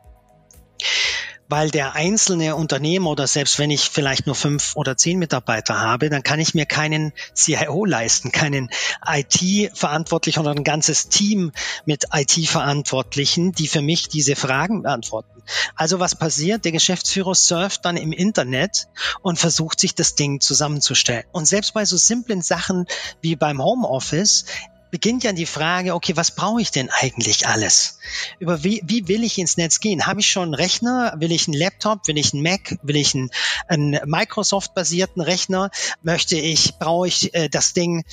[1.48, 6.10] weil der einzelne Unternehmer oder selbst wenn ich vielleicht nur fünf oder zehn Mitarbeiter habe,
[6.10, 8.70] dann kann ich mir keinen CIO leisten, keinen
[9.06, 11.52] IT-Verantwortlichen oder ein ganzes Team
[11.86, 15.42] mit IT-Verantwortlichen, die für mich diese Fragen beantworten.
[15.74, 16.64] Also was passiert?
[16.64, 18.88] Der Geschäftsführer surft dann im Internet
[19.22, 21.24] und versucht sich das Ding zusammenzustellen.
[21.32, 22.86] Und selbst bei so simplen Sachen
[23.22, 24.44] wie beim Homeoffice,
[24.90, 27.98] beginnt ja die Frage, okay, was brauche ich denn eigentlich alles?
[28.38, 30.06] Über wie, wie will ich ins Netz gehen?
[30.06, 31.14] Habe ich schon einen Rechner?
[31.18, 32.06] Will ich einen Laptop?
[32.08, 32.78] Will ich einen Mac?
[32.82, 33.30] Will ich einen,
[33.66, 35.70] einen Microsoft-basierten Rechner?
[36.02, 38.04] Möchte ich, brauche ich äh, das Ding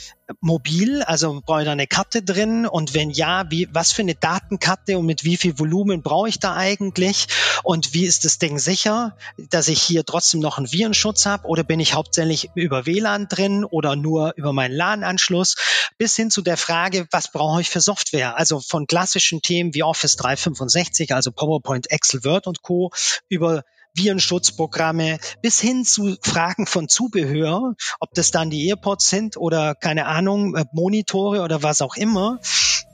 [0.42, 1.04] mobil?
[1.04, 2.66] Also brauche ich da eine Karte drin?
[2.66, 6.40] Und wenn ja, wie, was für eine Datenkarte und mit wie viel Volumen brauche ich
[6.40, 7.28] da eigentlich?
[7.64, 11.48] Und wie ist das Ding sicher, dass ich hier trotzdem noch einen Virenschutz habe?
[11.48, 15.56] Oder bin ich hauptsächlich über WLAN drin oder nur über meinen LAN-Anschluss?
[15.98, 18.38] Bis hin zu der Frage, was brauche ich für Software?
[18.38, 22.92] Also von klassischen Themen wie Office 365, also PowerPoint, Excel, Word und Co.
[23.30, 23.64] über
[23.95, 30.05] Virenschutzprogramme bis hin zu Fragen von Zubehör, ob das dann die Earpods sind oder keine
[30.05, 32.39] Ahnung, äh, Monitore oder was auch immer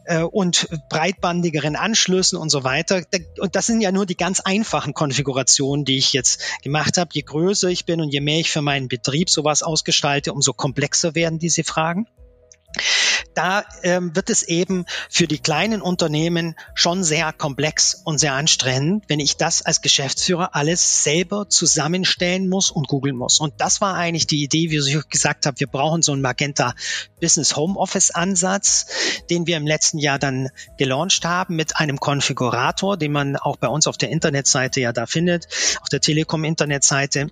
[0.05, 3.03] äh, und breitbandigeren Anschlüssen und so weiter.
[3.39, 7.09] Und das sind ja nur die ganz einfachen Konfigurationen, die ich jetzt gemacht habe.
[7.13, 11.15] Je größer ich bin und je mehr ich für meinen Betrieb sowas ausgestalte, umso komplexer
[11.15, 12.07] werden diese Fragen
[13.33, 19.05] da ähm, wird es eben für die kleinen Unternehmen schon sehr komplex und sehr anstrengend,
[19.07, 23.39] wenn ich das als Geschäftsführer alles selber zusammenstellen muss und googeln muss.
[23.39, 26.73] Und das war eigentlich die Idee, wie ich gesagt habe, wir brauchen so einen Magenta
[27.19, 28.87] Business Home Office Ansatz,
[29.29, 33.67] den wir im letzten Jahr dann gelauncht haben mit einem Konfigurator, den man auch bei
[33.67, 35.47] uns auf der Internetseite ja da findet,
[35.81, 37.27] auf der Telekom Internetseite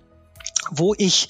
[0.70, 1.28] wo ich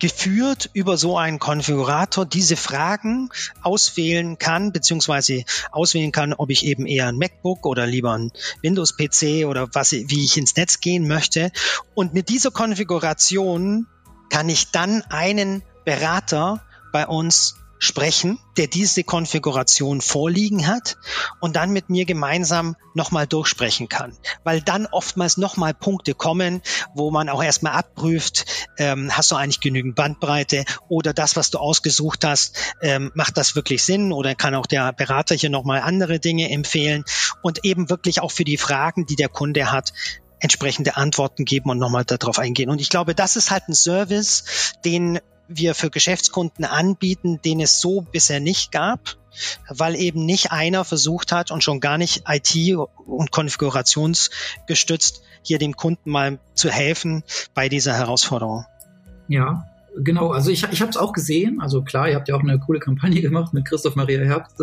[0.00, 3.28] geführt über so einen Konfigurator diese Fragen
[3.62, 9.46] auswählen kann, beziehungsweise auswählen kann, ob ich eben eher ein MacBook oder lieber ein Windows-PC
[9.46, 11.52] oder was, wie ich ins Netz gehen möchte.
[11.94, 13.86] Und mit dieser Konfiguration
[14.30, 20.98] kann ich dann einen Berater bei uns sprechen, der diese Konfiguration vorliegen hat
[21.40, 24.16] und dann mit mir gemeinsam nochmal durchsprechen kann.
[24.44, 26.60] Weil dann oftmals nochmal Punkte kommen,
[26.94, 28.44] wo man auch erstmal abprüft,
[28.76, 33.56] ähm, hast du eigentlich genügend Bandbreite oder das, was du ausgesucht hast, ähm, macht das
[33.56, 37.04] wirklich Sinn oder kann auch der Berater hier nochmal andere Dinge empfehlen
[37.42, 39.94] und eben wirklich auch für die Fragen, die der Kunde hat,
[40.40, 42.70] entsprechende Antworten geben und nochmal darauf eingehen.
[42.70, 45.20] Und ich glaube, das ist halt ein Service, den
[45.50, 49.16] wir für Geschäftskunden anbieten, den es so bisher nicht gab,
[49.68, 52.76] weil eben nicht einer versucht hat und schon gar nicht IT-
[53.06, 57.24] und konfigurationsgestützt hier dem Kunden mal zu helfen
[57.54, 58.64] bei dieser Herausforderung.
[59.28, 59.64] Ja,
[59.96, 60.30] genau.
[60.30, 61.60] Also ich, ich habe es auch gesehen.
[61.60, 64.62] Also klar, ihr habt ja auch eine coole Kampagne gemacht mit Christoph Maria Herbst.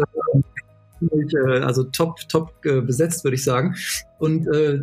[1.02, 3.76] Äh, also top, top äh, besetzt, würde ich sagen.
[4.20, 4.80] Und äh,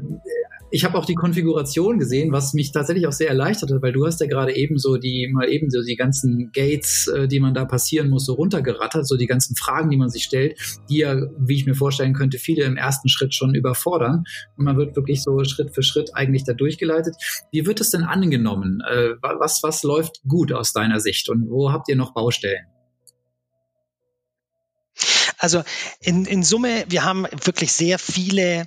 [0.74, 4.04] ich habe auch die Konfiguration gesehen, was mich tatsächlich auch sehr erleichtert hat, weil du
[4.04, 7.54] hast ja gerade eben so die, mal eben so die ganzen Gates, äh, die man
[7.54, 10.58] da passieren muss, so runtergerattert, so die ganzen Fragen, die man sich stellt,
[10.90, 14.24] die ja, wie ich mir vorstellen könnte, viele im ersten Schritt schon überfordern.
[14.56, 17.14] Und man wird wirklich so Schritt für Schritt eigentlich da durchgeleitet.
[17.52, 18.80] Wie wird es denn angenommen?
[18.80, 22.66] Äh, was, was läuft gut aus deiner Sicht und wo habt ihr noch Baustellen?
[25.38, 25.62] Also
[26.00, 28.64] in, in Summe, wir haben wirklich sehr viele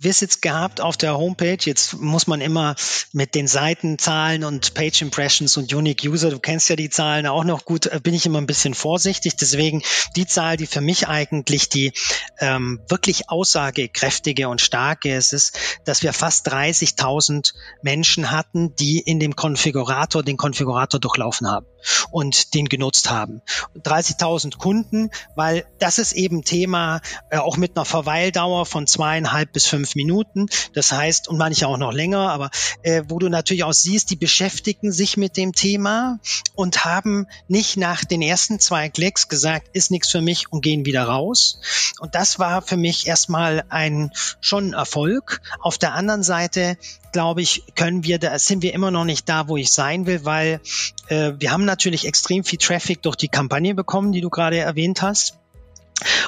[0.00, 1.58] Visits gehabt auf der Homepage.
[1.60, 2.76] Jetzt muss man immer
[3.12, 7.42] mit den Seitenzahlen und Page Impressions und Unique User, du kennst ja die Zahlen auch
[7.42, 9.36] noch gut, äh, bin ich immer ein bisschen vorsichtig.
[9.36, 9.82] Deswegen
[10.14, 11.92] die Zahl, die für mich eigentlich die
[12.38, 19.18] ähm, wirklich aussagekräftige und starke ist, ist, dass wir fast 30.000 Menschen hatten, die in
[19.18, 21.66] dem Konfigurator den Konfigurator durchlaufen haben
[22.10, 23.42] und den genutzt haben.
[23.76, 27.00] 30.000 Kunden, weil das ist eben Thema
[27.30, 30.46] äh, auch mit einer Verweildauer von zweieinhalb bis fünf Minuten.
[30.74, 32.50] Das heißt, und manche auch noch länger, aber
[32.82, 36.18] äh, wo du natürlich auch siehst, die beschäftigen sich mit dem Thema
[36.54, 40.84] und haben nicht nach den ersten zwei Klicks gesagt, ist nichts für mich und gehen
[40.84, 41.60] wieder raus.
[42.00, 45.40] Und das war für mich erstmal ein schon Erfolg.
[45.60, 46.76] Auf der anderen Seite
[47.12, 50.24] glaube ich, können wir da, sind wir immer noch nicht da, wo ich sein will,
[50.24, 50.60] weil
[51.08, 55.02] äh, wir haben natürlich extrem viel Traffic durch die Kampagne bekommen, die du gerade erwähnt
[55.02, 55.38] hast.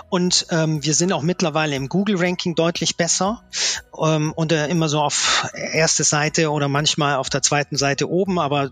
[0.09, 3.43] Und ähm, wir sind auch mittlerweile im Google-Ranking deutlich besser
[3.99, 8.39] ähm, und äh, immer so auf erste Seite oder manchmal auf der zweiten Seite oben,
[8.39, 8.71] aber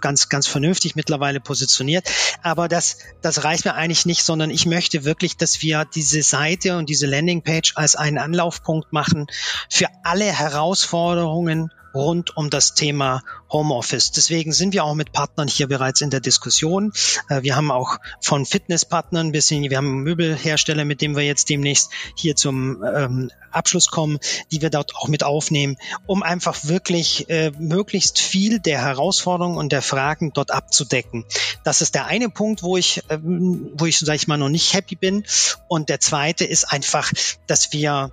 [0.00, 2.10] ganz, ganz vernünftig mittlerweile positioniert.
[2.42, 6.76] Aber das, das reicht mir eigentlich nicht, sondern ich möchte wirklich, dass wir diese Seite
[6.76, 9.26] und diese Landingpage als einen Anlaufpunkt machen
[9.68, 14.12] für alle Herausforderungen rund um das Thema Homeoffice.
[14.12, 16.92] Deswegen sind wir auch mit Partnern hier bereits in der Diskussion.
[17.28, 21.48] Äh, wir haben auch von Fitnesspartnern bis hin, wir haben Möbelhersteller, mit dem wir jetzt
[21.48, 24.18] demnächst hier zum ähm, Abschluss kommen,
[24.52, 25.76] die wir dort auch mit aufnehmen,
[26.06, 31.24] um einfach wirklich äh, möglichst viel der Herausforderungen und der Fragen dort abzudecken.
[31.64, 34.74] Das ist der eine Punkt, wo ich, ähm, wo ich, sage ich mal, noch nicht
[34.74, 35.24] happy bin.
[35.66, 37.12] Und der zweite ist einfach,
[37.46, 38.12] dass wir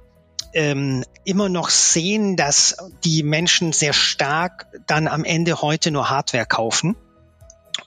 [0.56, 6.46] ähm, immer noch sehen, dass die Menschen sehr stark dann am Ende heute nur Hardware
[6.46, 6.96] kaufen.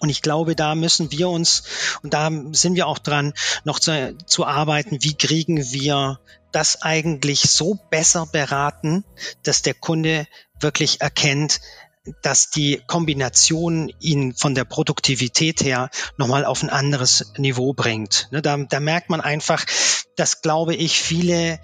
[0.00, 1.64] Und ich glaube, da müssen wir uns,
[2.02, 3.32] und da sind wir auch dran,
[3.64, 6.20] noch zu, zu arbeiten, wie kriegen wir
[6.52, 9.04] das eigentlich so besser beraten,
[9.42, 10.26] dass der Kunde
[10.60, 11.60] wirklich erkennt,
[12.22, 18.28] dass die Kombination ihn von der Produktivität her nochmal auf ein anderes Niveau bringt.
[18.30, 19.64] Ne, da, da merkt man einfach,
[20.16, 21.60] dass, glaube ich, viele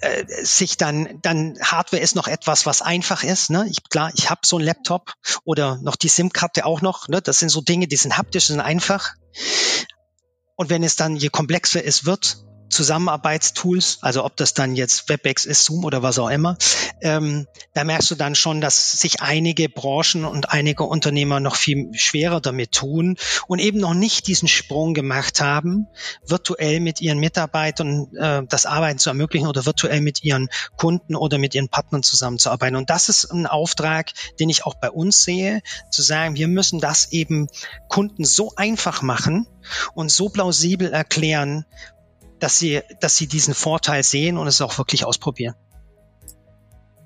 [0.00, 3.50] äh, sich dann, dann Hardware ist noch etwas, was einfach ist.
[3.50, 3.66] Ne?
[3.70, 7.08] Ich, klar, ich habe so einen Laptop oder noch die SIM-Karte auch noch.
[7.08, 7.20] Ne?
[7.20, 9.14] Das sind so Dinge, die sind haptisch, sind einfach.
[10.56, 12.38] Und wenn es dann, je komplexer es wird,
[12.70, 16.56] Zusammenarbeitstools, also ob das dann jetzt WebEx ist, Zoom oder was auch immer,
[17.02, 21.90] ähm, da merkst du dann schon, dass sich einige Branchen und einige Unternehmer noch viel
[21.94, 23.16] schwerer damit tun
[23.46, 25.86] und eben noch nicht diesen Sprung gemacht haben,
[26.26, 31.38] virtuell mit ihren Mitarbeitern äh, das Arbeiten zu ermöglichen oder virtuell mit ihren Kunden oder
[31.38, 32.76] mit ihren Partnern zusammenzuarbeiten.
[32.76, 36.80] Und das ist ein Auftrag, den ich auch bei uns sehe, zu sagen, wir müssen
[36.80, 37.48] das eben
[37.88, 39.46] Kunden so einfach machen
[39.94, 41.64] und so plausibel erklären,
[42.40, 45.54] dass sie, dass sie diesen Vorteil sehen und es auch wirklich ausprobieren.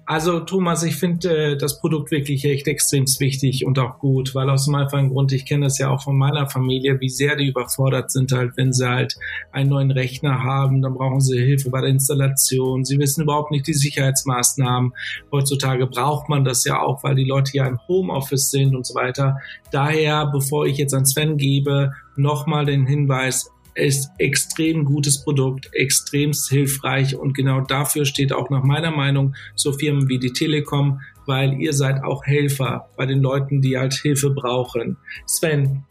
[0.07, 4.51] Also Thomas, ich finde äh, das Produkt wirklich echt extrem wichtig und auch gut, weil
[4.51, 7.47] aus dem einfachen Grund, ich kenne das ja auch von meiner Familie, wie sehr die
[7.47, 9.17] überfordert sind halt, wenn sie halt
[9.51, 12.85] einen neuen Rechner haben, dann brauchen sie Hilfe bei der Installation.
[12.85, 14.93] Sie wissen überhaupt nicht die Sicherheitsmaßnahmen.
[15.33, 18.95] Heutzutage braucht man das ja auch, weil die Leute ja im Homeoffice sind und so
[18.95, 19.39] weiter.
[19.73, 26.33] Daher, bevor ich jetzt an Sven gebe, nochmal den Hinweis, ist extrem gutes Produkt, extrem
[26.33, 31.55] hilfreich und genau dafür steht auch nach meiner Meinung so Firmen wie die Telekom, weil
[31.61, 34.97] ihr seid auch Helfer bei den Leuten, die halt Hilfe brauchen.
[35.27, 35.85] Sven.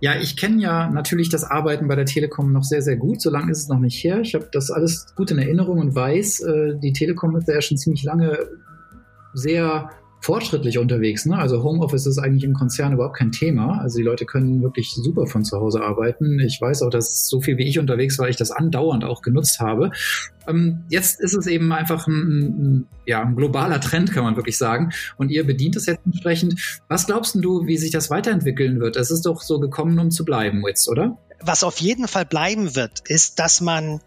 [0.00, 3.20] Ja, ich kenne ja natürlich das Arbeiten bei der Telekom noch sehr, sehr gut.
[3.20, 4.20] So lange ist es noch nicht her.
[4.20, 7.76] Ich habe das alles gut in Erinnerung und weiß, äh, die Telekom ist ja schon
[7.76, 8.38] ziemlich lange
[9.34, 9.90] sehr
[10.20, 11.24] fortschrittlich unterwegs.
[11.26, 11.36] Ne?
[11.36, 13.80] Also Homeoffice ist eigentlich im Konzern überhaupt kein Thema.
[13.80, 16.38] Also die Leute können wirklich super von zu Hause arbeiten.
[16.40, 19.60] Ich weiß auch, dass so viel wie ich unterwegs war, ich das andauernd auch genutzt
[19.60, 19.90] habe.
[20.46, 24.58] Ähm, jetzt ist es eben einfach ein, ein, ja, ein globaler Trend, kann man wirklich
[24.58, 24.90] sagen.
[25.16, 26.82] Und ihr bedient es jetzt entsprechend.
[26.88, 28.96] Was glaubst du, wie sich das weiterentwickeln wird?
[28.96, 31.16] Es ist doch so gekommen, um zu bleiben jetzt, oder?
[31.42, 34.00] Was auf jeden Fall bleiben wird, ist, dass man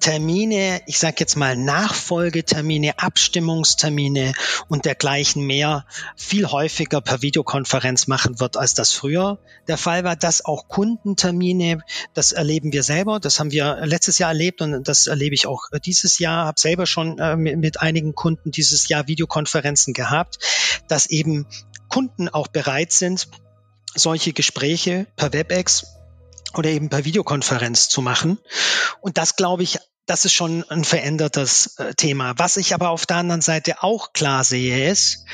[0.00, 4.32] Termine, ich sage jetzt mal Nachfolgetermine, Abstimmungstermine
[4.68, 5.84] und dergleichen mehr
[6.16, 10.14] viel häufiger per Videokonferenz machen wird, als das früher der Fall war.
[10.14, 11.80] Dass auch Kundentermine,
[12.14, 15.64] das erleben wir selber, das haben wir letztes Jahr erlebt und das erlebe ich auch
[15.84, 20.38] dieses Jahr, habe selber schon äh, mit, mit einigen Kunden dieses Jahr Videokonferenzen gehabt,
[20.86, 21.46] dass eben
[21.88, 23.28] Kunden auch bereit sind,
[23.94, 25.97] solche Gespräche per WebEx
[26.54, 28.38] oder eben per Videokonferenz zu machen.
[29.00, 32.34] Und das, glaube ich, das ist schon ein verändertes äh, Thema.
[32.38, 35.24] Was ich aber auf der anderen Seite auch klar sehe, ist,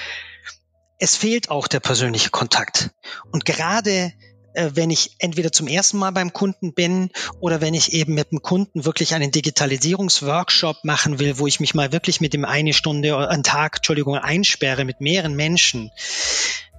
[0.98, 2.90] es fehlt auch der persönliche Kontakt.
[3.30, 4.12] Und gerade
[4.54, 7.10] äh, wenn ich entweder zum ersten Mal beim Kunden bin
[7.40, 11.74] oder wenn ich eben mit dem Kunden wirklich einen Digitalisierungsworkshop machen will, wo ich mich
[11.74, 15.90] mal wirklich mit dem eine Stunde oder einen Tag, Entschuldigung, einsperre mit mehreren Menschen,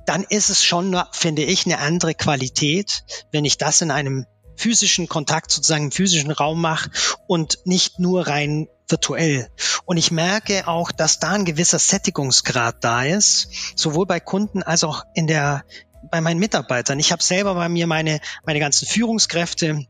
[0.06, 4.26] dann ist es schon, finde ich, eine andere Qualität, wenn ich das in einem
[4.58, 6.90] physischen Kontakt sozusagen im physischen Raum mache
[7.28, 9.50] und nicht nur rein virtuell.
[9.86, 14.84] Und ich merke auch, dass da ein gewisser Sättigungsgrad da ist, sowohl bei Kunden als
[14.84, 15.64] auch in der
[16.12, 17.00] bei meinen Mitarbeitern.
[17.00, 19.88] Ich habe selber bei mir meine meine ganzen Führungskräfte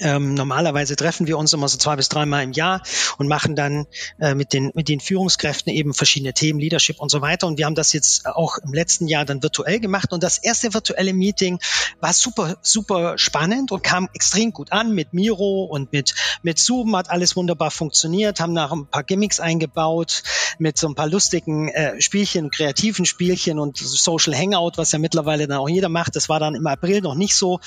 [0.00, 2.82] ähm, normalerweise treffen wir uns immer so zwei bis dreimal im Jahr
[3.18, 3.86] und machen dann
[4.18, 7.46] äh, mit, den, mit den Führungskräften eben verschiedene Themen, Leadership und so weiter.
[7.46, 10.12] Und wir haben das jetzt auch im letzten Jahr dann virtuell gemacht.
[10.12, 11.58] Und das erste virtuelle Meeting
[12.00, 16.96] war super, super spannend und kam extrem gut an mit Miro und mit, mit Zoom
[16.96, 20.22] hat alles wunderbar funktioniert, haben nach ein paar Gimmicks eingebaut
[20.58, 25.46] mit so ein paar lustigen äh, Spielchen, kreativen Spielchen und Social Hangout, was ja mittlerweile
[25.46, 26.16] dann auch jeder macht.
[26.16, 27.60] Das war dann im April noch nicht so,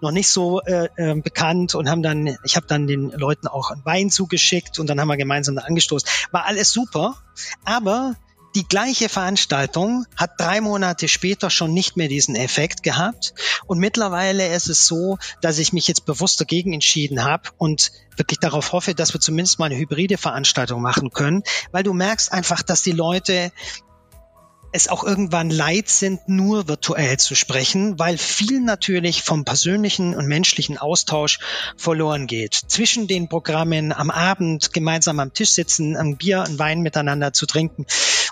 [0.00, 1.14] noch nicht so äh, äh,
[1.64, 5.00] bekannt und haben dann, ich habe dann den Leuten auch einen Wein zugeschickt und dann
[5.00, 6.08] haben wir gemeinsam da angestoßen.
[6.30, 7.16] War alles super,
[7.64, 8.16] aber
[8.54, 13.34] die gleiche Veranstaltung hat drei Monate später schon nicht mehr diesen Effekt gehabt.
[13.66, 18.38] Und mittlerweile ist es so, dass ich mich jetzt bewusst dagegen entschieden habe und wirklich
[18.38, 21.42] darauf hoffe, dass wir zumindest mal eine hybride Veranstaltung machen können,
[21.72, 23.50] weil du merkst einfach, dass die Leute
[24.74, 30.26] es auch irgendwann leid sind, nur virtuell zu sprechen, weil viel natürlich vom persönlichen und
[30.26, 31.38] menschlichen Austausch
[31.76, 32.54] verloren geht.
[32.66, 37.46] Zwischen den Programmen am Abend gemeinsam am Tisch sitzen, ein Bier, ein Wein miteinander zu
[37.46, 37.86] trinken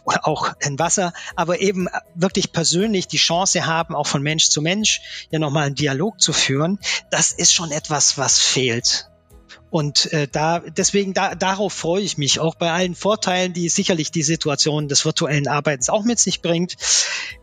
[0.04, 1.86] oder auch ein Wasser, aber eben
[2.16, 6.32] wirklich persönlich die Chance haben, auch von Mensch zu Mensch ja nochmal einen Dialog zu
[6.32, 6.80] führen,
[7.10, 9.11] das ist schon etwas, was fehlt.
[9.72, 14.10] Und äh, da deswegen da, darauf freue ich mich auch bei allen Vorteilen, die sicherlich
[14.10, 16.76] die Situation des virtuellen Arbeitens auch mit sich bringt.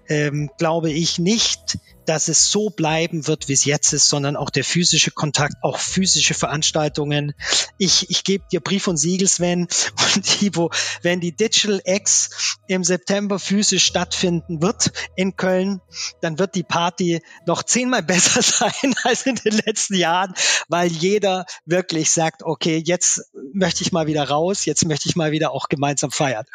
[0.10, 1.78] Ähm, glaube ich nicht,
[2.10, 5.78] dass es so bleiben wird, wie es jetzt ist, sondern auch der physische Kontakt, auch
[5.78, 7.36] physische Veranstaltungen.
[7.78, 9.68] Ich, ich gebe dir Brief und Siegel, Sven
[10.16, 10.72] und Ivo,
[11.04, 15.82] wenn die Digital X im September physisch stattfinden wird in Köln,
[16.22, 20.34] dann wird die Party noch zehnmal besser sein als in den letzten Jahren,
[20.68, 23.22] weil jeder wirklich sagt, okay, jetzt
[23.54, 26.46] möchte ich mal wieder raus, jetzt möchte ich mal wieder auch gemeinsam feiern.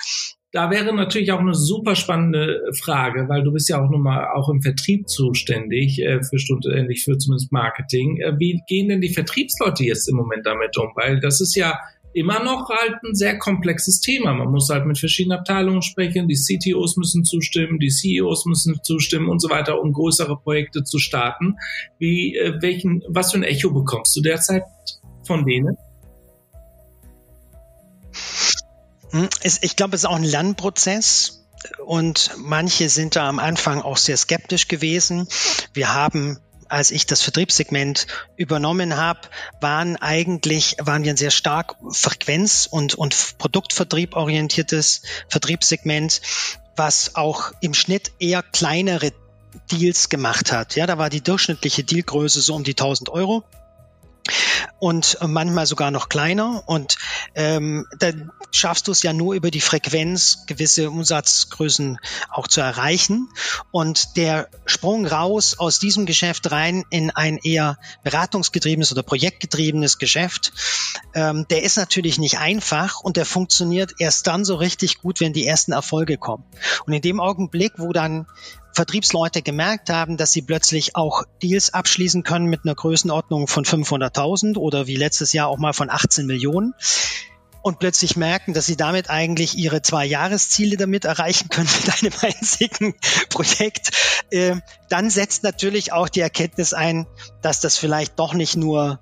[0.54, 4.28] Da wäre natürlich auch eine super spannende Frage, weil du bist ja auch nun mal
[4.36, 8.20] auch im Vertrieb zuständig, äh, für stundendlich für zumindest Marketing.
[8.20, 10.92] Äh, wie gehen denn die Vertriebsleute jetzt im Moment damit um?
[10.94, 11.80] Weil das ist ja
[12.12, 14.32] immer noch halt ein sehr komplexes Thema.
[14.32, 19.28] Man muss halt mit verschiedenen Abteilungen sprechen, die CTOs müssen zustimmen, die CEOs müssen zustimmen
[19.28, 21.56] und so weiter, um größere Projekte zu starten.
[21.98, 24.62] Wie, äh, welchen, was für ein Echo bekommst du derzeit
[25.26, 25.76] von denen?
[29.14, 31.44] Hm, ich glaube, es ist auch ein Lernprozess
[31.86, 35.28] und manche sind da am Anfang auch sehr skeptisch gewesen.
[35.72, 38.06] Wir haben als ich das Vertriebssegment
[38.36, 39.20] übernommen habe,
[39.60, 46.20] waren eigentlich, waren wir ein sehr stark Frequenz- und, und Produktvertrieb orientiertes Vertriebssegment,
[46.74, 49.12] was auch im Schnitt eher kleinere
[49.70, 50.74] Deals gemacht hat.
[50.74, 53.44] Ja, da war die durchschnittliche Dealgröße so um die 1000 Euro
[54.78, 56.62] und manchmal sogar noch kleiner.
[56.66, 56.96] Und
[57.34, 61.98] ähm, dann schaffst du es ja nur über die Frequenz, gewisse Umsatzgrößen
[62.30, 63.28] auch zu erreichen.
[63.70, 70.52] Und der Sprung raus aus diesem Geschäft rein in ein eher beratungsgetriebenes oder projektgetriebenes Geschäft,
[71.14, 75.32] ähm, der ist natürlich nicht einfach und der funktioniert erst dann so richtig gut, wenn
[75.32, 76.44] die ersten Erfolge kommen.
[76.86, 78.26] Und in dem Augenblick, wo dann
[78.74, 84.56] Vertriebsleute gemerkt haben, dass sie plötzlich auch Deals abschließen können mit einer Größenordnung von 500.000
[84.56, 86.74] oder wie letztes Jahr auch mal von 18 Millionen
[87.64, 92.12] und plötzlich merken, dass sie damit eigentlich ihre zwei Jahresziele damit erreichen können mit einem
[92.20, 92.94] einzigen
[93.30, 93.90] Projekt,
[94.30, 94.56] äh,
[94.90, 97.06] dann setzt natürlich auch die Erkenntnis ein,
[97.40, 99.00] dass das vielleicht doch nicht nur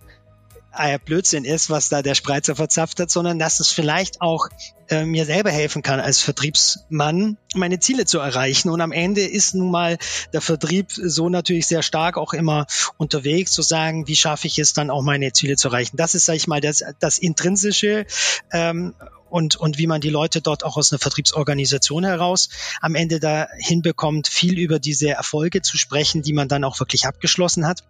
[1.05, 4.49] Blödsinn ist, was da der Spreizer verzapft hat, sondern dass es vielleicht auch
[4.89, 8.69] äh, mir selber helfen kann als Vertriebsmann, meine Ziele zu erreichen.
[8.71, 9.99] Und am Ende ist nun mal
[10.33, 12.67] der Vertrieb so natürlich sehr stark auch immer
[12.97, 15.97] unterwegs, zu sagen, wie schaffe ich es dann auch meine Ziele zu erreichen.
[15.97, 18.07] Das ist, sage ich mal, das, das Intrinsische.
[18.51, 18.95] Ähm,
[19.29, 22.51] und, und wie man die Leute dort auch aus einer Vertriebsorganisation heraus
[22.83, 27.07] am Ende da hinbekommt, viel über diese Erfolge zu sprechen, die man dann auch wirklich
[27.07, 27.83] abgeschlossen hat.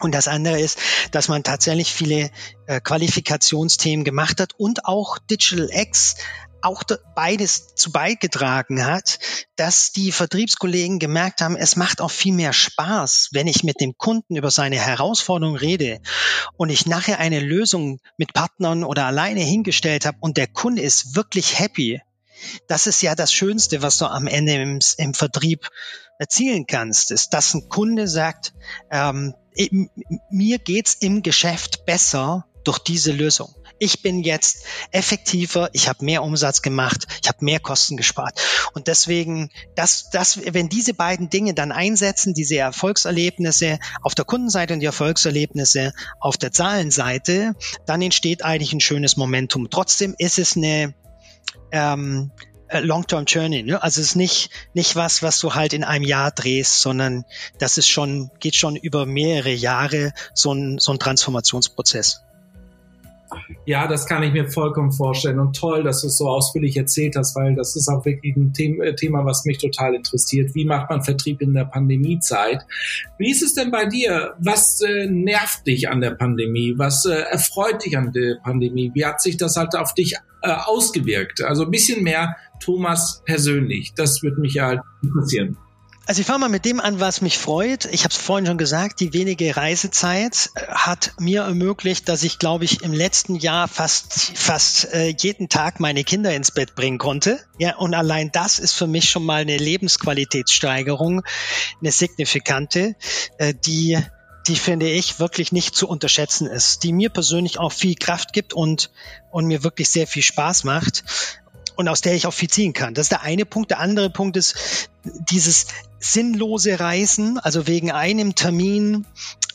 [0.00, 0.78] Und das andere ist,
[1.12, 2.30] dass man tatsächlich viele
[2.66, 6.16] äh, Qualifikationsthemen gemacht hat und auch Digital X
[6.64, 6.82] auch
[7.14, 9.18] beides zu beigetragen hat,
[9.56, 13.96] dass die Vertriebskollegen gemerkt haben, es macht auch viel mehr Spaß, wenn ich mit dem
[13.98, 16.00] Kunden über seine Herausforderung rede
[16.56, 21.14] und ich nachher eine Lösung mit Partnern oder alleine hingestellt habe und der Kunde ist
[21.14, 22.00] wirklich happy.
[22.66, 25.68] Das ist ja das Schönste, was du am Ende im, im Vertrieb
[26.18, 28.54] erzielen kannst, ist, dass ein Kunde sagt,
[28.90, 29.34] ähm,
[30.30, 33.54] mir geht's im Geschäft besser durch diese Lösung.
[33.78, 38.40] Ich bin jetzt effektiver, ich habe mehr Umsatz gemacht, ich habe mehr Kosten gespart.
[38.72, 44.74] Und deswegen, das, das, wenn diese beiden Dinge dann einsetzen, diese Erfolgserlebnisse auf der Kundenseite
[44.74, 49.68] und die Erfolgserlebnisse auf der Zahlenseite, dann entsteht eigentlich ein schönes Momentum.
[49.70, 50.94] Trotzdem ist es eine
[51.72, 53.62] ähm, äh, Long-Term Journey.
[53.62, 53.82] Ne?
[53.82, 57.24] Also es ist nicht, nicht was, was du halt in einem Jahr drehst, sondern
[57.58, 62.24] das ist schon, geht schon über mehrere Jahre so ein, so ein Transformationsprozess.
[63.66, 67.16] Ja, das kann ich mir vollkommen vorstellen und toll, dass du es so ausführlich erzählt
[67.16, 70.54] hast, weil das ist auch wirklich ein äh, Thema, was mich total interessiert.
[70.54, 72.62] Wie macht man Vertrieb in der Pandemiezeit?
[73.18, 74.34] Wie ist es denn bei dir?
[74.38, 76.74] Was äh, nervt dich an der Pandemie?
[76.76, 78.90] Was äh, erfreut dich an der Pandemie?
[78.94, 81.42] Wie hat sich das halt auf dich äh, ausgewirkt?
[81.42, 83.92] Also ein bisschen mehr Thomas persönlich.
[83.94, 85.56] Das würde mich ja halt interessieren.
[86.06, 87.86] Also ich fange mal mit dem an, was mich freut.
[87.86, 92.38] Ich habe es vorhin schon gesagt, die wenige Reisezeit äh, hat mir ermöglicht, dass ich,
[92.38, 96.98] glaube ich, im letzten Jahr fast fast äh, jeden Tag meine Kinder ins Bett bringen
[96.98, 97.40] konnte.
[97.58, 101.22] Ja, und allein das ist für mich schon mal eine Lebensqualitätssteigerung,
[101.80, 102.96] eine signifikante,
[103.38, 103.98] äh, die
[104.46, 108.52] die finde ich wirklich nicht zu unterschätzen ist, die mir persönlich auch viel Kraft gibt
[108.52, 108.90] und
[109.30, 111.02] und mir wirklich sehr viel Spaß macht
[111.76, 112.94] und aus der ich auch viel ziehen kann.
[112.94, 113.70] Das ist der eine Punkt.
[113.70, 115.66] Der andere Punkt ist dieses
[115.98, 119.06] sinnlose Reisen, also wegen einem Termin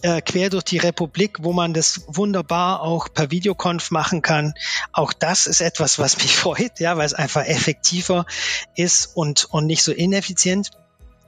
[0.02, 4.54] äh, quer durch die Republik, wo man das wunderbar auch per Videokonf machen kann.
[4.92, 8.26] Auch das ist etwas, was mich freut, ja, weil es einfach effektiver
[8.76, 10.72] ist und, und nicht so ineffizient.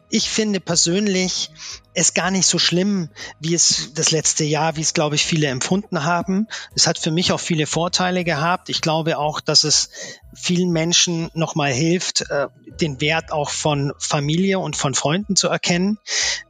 [0.10, 1.52] Ich finde persönlich
[1.94, 5.48] es gar nicht so schlimm, wie es das letzte Jahr, wie es, glaube ich, viele
[5.48, 6.48] empfunden haben.
[6.76, 8.70] Es hat für mich auch viele Vorteile gehabt.
[8.70, 9.90] Ich glaube auch, dass es
[10.34, 12.48] vielen Menschen nochmal hilft, äh,
[12.80, 15.98] den Wert auch von Familie und von Freunden zu erkennen.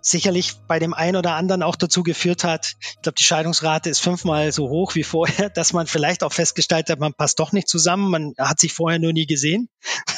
[0.02, 4.00] Sicherlich bei dem einen oder anderen auch dazu geführt hat, ich glaube, die Scheidungsrate ist
[4.00, 7.68] fünfmal so hoch wie vorher, dass man vielleicht auch festgestellt hat, man passt doch nicht
[7.68, 9.70] zusammen, man hat sich vorher nur nie gesehen.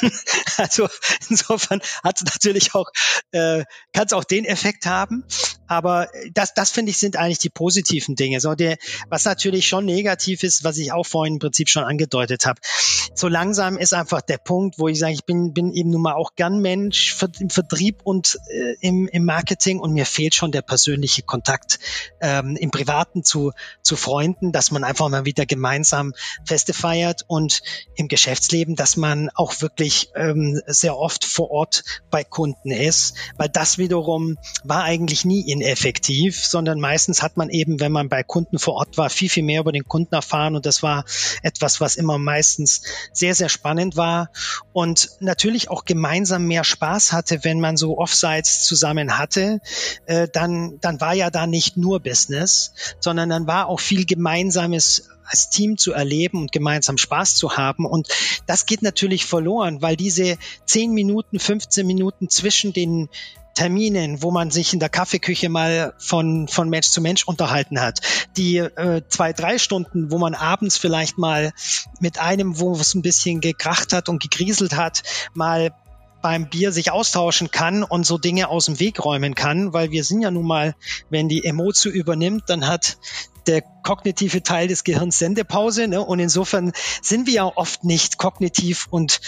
[0.58, 0.88] also
[1.30, 2.90] insofern hat es natürlich auch,
[3.32, 3.64] äh,
[3.94, 5.24] kann es auch den Effekt haben haben.
[5.66, 8.40] Aber das, das finde ich, sind eigentlich die positiven Dinge.
[8.40, 8.76] So der,
[9.08, 12.60] was natürlich schon negativ ist, was ich auch vorhin im Prinzip schon angedeutet habe.
[13.14, 16.14] So langsam ist einfach der Punkt, wo ich sage, ich bin, bin eben nun mal
[16.14, 20.52] auch gern Mensch für, im Vertrieb und äh, im, im Marketing und mir fehlt schon
[20.52, 21.78] der persönliche Kontakt
[22.20, 23.52] ähm, im Privaten zu,
[23.82, 26.12] zu Freunden, dass man einfach mal wieder gemeinsam
[26.44, 27.62] Feste feiert und
[27.94, 33.48] im Geschäftsleben, dass man auch wirklich ähm, sehr oft vor Ort bei Kunden ist, weil
[33.48, 38.22] das wiederum war eigentlich eigentlich nie ineffektiv, sondern meistens hat man eben, wenn man bei
[38.22, 41.04] Kunden vor Ort war, viel, viel mehr über den Kunden erfahren und das war
[41.42, 42.80] etwas, was immer meistens
[43.12, 44.30] sehr, sehr spannend war
[44.72, 49.60] und natürlich auch gemeinsam mehr Spaß hatte, wenn man so Offsites zusammen hatte,
[50.06, 55.10] äh, dann, dann war ja da nicht nur Business, sondern dann war auch viel Gemeinsames
[55.26, 57.86] als Team zu erleben und gemeinsam Spaß zu haben.
[57.86, 58.08] Und
[58.46, 63.08] das geht natürlich verloren, weil diese 10 Minuten, 15 Minuten zwischen den
[63.54, 68.00] Terminen, wo man sich in der Kaffeeküche mal von, von Mensch zu Mensch unterhalten hat.
[68.36, 71.52] Die äh, zwei, drei Stunden, wo man abends vielleicht mal
[72.00, 75.02] mit einem, wo es ein bisschen gekracht hat und gegrieselt hat,
[75.32, 75.72] mal
[76.24, 80.04] beim Bier sich austauschen kann und so Dinge aus dem Weg räumen kann, weil wir
[80.04, 80.74] sind ja nun mal,
[81.10, 82.96] wenn die Emotio übernimmt, dann hat
[83.46, 85.86] der kognitive Teil des Gehirns Sendepause.
[85.86, 86.00] Ne?
[86.00, 86.72] Und insofern
[87.02, 89.20] sind wir ja oft nicht kognitiv und,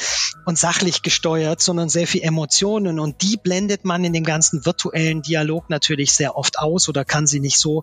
[0.47, 2.99] und sachlich gesteuert, sondern sehr viel Emotionen.
[2.99, 7.27] Und die blendet man in dem ganzen virtuellen Dialog natürlich sehr oft aus oder kann
[7.27, 7.83] sie nicht so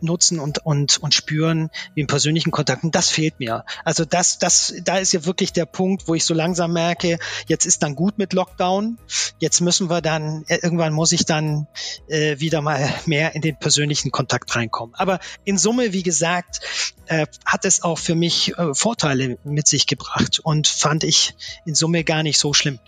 [0.00, 2.84] nutzen und, und, und spüren wie im persönlichen Kontakt.
[2.84, 3.64] Und das fehlt mir.
[3.84, 7.66] Also das, das, da ist ja wirklich der Punkt, wo ich so langsam merke, jetzt
[7.66, 8.98] ist dann gut mit Lockdown.
[9.38, 11.66] Jetzt müssen wir dann, äh, irgendwann muss ich dann
[12.08, 14.94] äh, wieder mal mehr in den persönlichen Kontakt reinkommen.
[14.94, 16.60] Aber in Summe, wie gesagt,
[17.06, 21.34] äh, hat es auch für mich äh, Vorteile mit sich gebracht und fand ich
[21.64, 22.78] in Summe gar nicht so schlimm.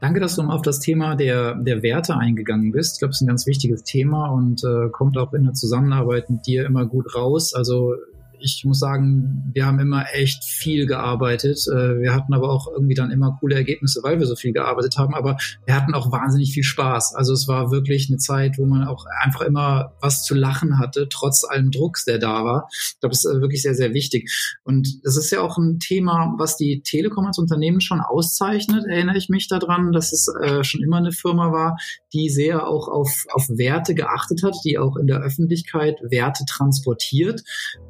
[0.00, 2.94] Danke, dass du auf das Thema der, der Werte eingegangen bist.
[2.94, 6.30] Ich glaube, es ist ein ganz wichtiges Thema und äh, kommt auch in der Zusammenarbeit
[6.30, 7.54] mit dir immer gut raus.
[7.54, 7.94] Also
[8.40, 11.66] ich muss sagen, wir haben immer echt viel gearbeitet.
[11.68, 14.96] Äh, wir hatten aber auch irgendwie dann immer coole Ergebnisse, weil wir so viel gearbeitet
[14.98, 15.14] haben.
[15.14, 15.36] Aber
[15.66, 17.14] wir hatten auch wahnsinnig viel Spaß.
[17.14, 21.08] Also es war wirklich eine Zeit, wo man auch einfach immer was zu lachen hatte,
[21.10, 22.68] trotz allem Drucks, der da war.
[22.72, 24.30] Ich glaube, das ist wirklich sehr, sehr wichtig.
[24.64, 29.18] Und es ist ja auch ein Thema, was die Telekom als Unternehmen schon auszeichnet, erinnere
[29.18, 31.76] ich mich daran, dass es äh, schon immer eine Firma war,
[32.12, 37.42] die sehr auch auf, auf Werte geachtet hat, die auch in der Öffentlichkeit Werte transportiert.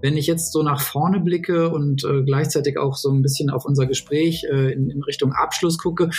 [0.03, 3.65] Wenn ich jetzt so nach vorne blicke und äh, gleichzeitig auch so ein bisschen auf
[3.65, 6.11] unser Gespräch äh, in, in Richtung Abschluss gucke,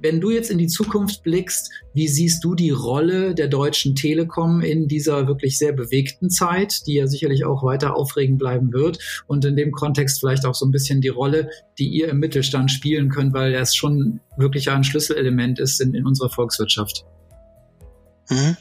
[0.00, 4.60] wenn du jetzt in die Zukunft blickst, wie siehst du die Rolle der Deutschen Telekom
[4.60, 9.44] in dieser wirklich sehr bewegten Zeit, die ja sicherlich auch weiter aufregend bleiben wird und
[9.44, 13.08] in dem Kontext vielleicht auch so ein bisschen die Rolle, die ihr im Mittelstand spielen
[13.08, 17.04] könnt, weil das schon wirklich ein Schlüsselelement ist in, in unserer Volkswirtschaft?
[18.30, 18.56] Mhm.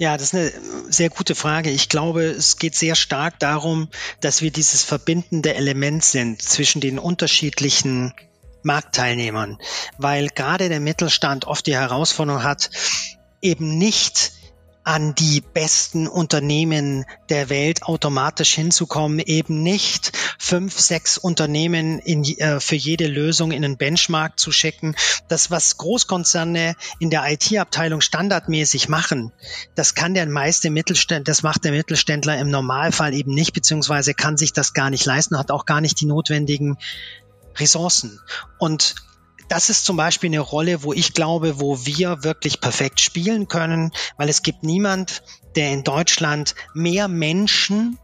[0.00, 0.52] Ja, das ist eine
[0.90, 1.68] sehr gute Frage.
[1.68, 3.90] Ich glaube, es geht sehr stark darum,
[4.22, 8.14] dass wir dieses verbindende Element sind zwischen den unterschiedlichen
[8.62, 9.58] Marktteilnehmern,
[9.98, 12.70] weil gerade der Mittelstand oft die Herausforderung hat,
[13.42, 14.32] eben nicht
[14.82, 22.60] an die besten Unternehmen der Welt automatisch hinzukommen, eben nicht fünf, sechs Unternehmen in, äh,
[22.60, 24.96] für jede Lösung in einen Benchmark zu schicken.
[25.28, 29.32] Das, was Großkonzerne in der IT-Abteilung standardmäßig machen,
[29.74, 34.38] das kann der meiste Mittelständler, das macht der Mittelständler im Normalfall eben nicht, beziehungsweise kann
[34.38, 36.78] sich das gar nicht leisten, hat auch gar nicht die notwendigen
[37.56, 38.18] Ressourcen.
[38.58, 38.94] Und
[39.50, 43.90] das ist zum Beispiel eine Rolle, wo ich glaube, wo wir wirklich perfekt spielen können,
[44.16, 45.24] weil es gibt niemand,
[45.56, 47.98] der in Deutschland mehr Menschen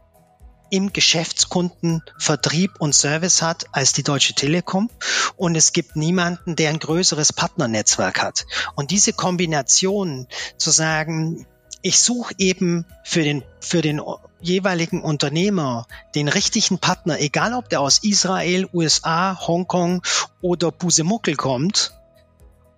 [0.69, 4.89] im Geschäftskunden Vertrieb und Service hat als die Deutsche Telekom
[5.37, 8.45] und es gibt niemanden, der ein größeres Partnernetzwerk hat.
[8.75, 10.27] Und diese Kombination
[10.57, 11.47] zu sagen,
[11.81, 14.01] ich suche eben für den, für den
[14.41, 20.03] jeweiligen Unternehmer den richtigen Partner, egal ob der aus Israel, USA, Hongkong
[20.41, 21.96] oder Busemuckel kommt,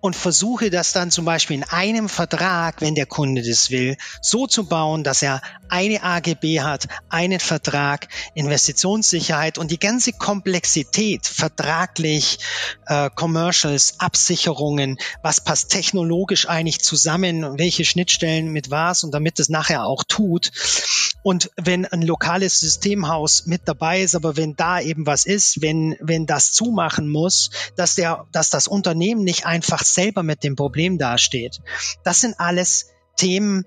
[0.00, 4.46] und versuche das dann zum Beispiel in einem Vertrag, wenn der Kunde das will, so
[4.46, 12.38] zu bauen, dass er eine AGB hat, einen Vertrag, Investitionssicherheit und die ganze Komplexität vertraglich,
[12.86, 19.48] äh, Commercials, Absicherungen, was passt technologisch eigentlich zusammen, welche Schnittstellen mit was und damit es
[19.48, 20.50] nachher auch tut.
[21.22, 25.96] Und wenn ein lokales Systemhaus mit dabei ist, aber wenn da eben was ist, wenn,
[26.00, 30.98] wenn das zumachen muss, dass der, dass das Unternehmen nicht einfach selber mit dem Problem
[30.98, 31.58] dasteht.
[32.04, 32.86] Das sind alles
[33.16, 33.64] Themen,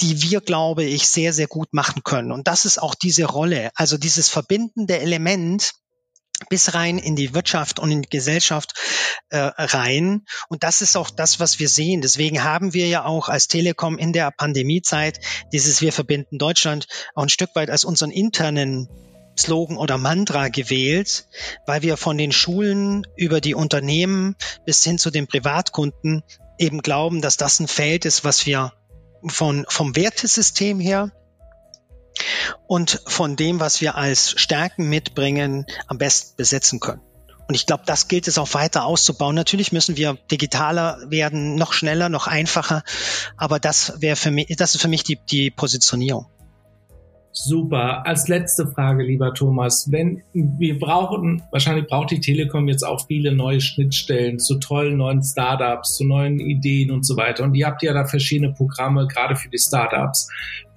[0.00, 2.32] die wir, glaube ich, sehr, sehr gut machen können.
[2.32, 5.72] Und das ist auch diese Rolle, also dieses verbindende Element,
[6.48, 8.74] bis rein in die Wirtschaft und in die Gesellschaft
[9.30, 10.24] äh, rein.
[10.48, 12.00] Und das ist auch das, was wir sehen.
[12.00, 15.20] Deswegen haben wir ja auch als Telekom in der Pandemiezeit
[15.52, 18.88] dieses Wir verbinden Deutschland auch ein Stück weit als unseren internen
[19.38, 21.26] Slogan oder Mantra gewählt,
[21.66, 26.22] weil wir von den Schulen über die Unternehmen bis hin zu den Privatkunden
[26.58, 28.72] eben glauben, dass das ein Feld ist, was wir
[29.26, 31.10] von, vom Wertesystem her
[32.66, 37.02] und von dem, was wir als Stärken mitbringen, am besten besetzen können.
[37.46, 39.34] Und ich glaube, das gilt es auch weiter auszubauen.
[39.34, 42.82] Natürlich müssen wir digitaler werden, noch schneller, noch einfacher.
[43.36, 46.26] Aber das wäre für mich, das ist für mich die, die Positionierung.
[47.36, 48.06] Super.
[48.06, 53.34] Als letzte Frage, lieber Thomas, wenn wir brauchen, wahrscheinlich braucht die Telekom jetzt auch viele
[53.34, 57.42] neue Schnittstellen zu tollen neuen Startups, zu neuen Ideen und so weiter.
[57.42, 60.28] Und ihr habt ja da verschiedene Programme, gerade für die Startups.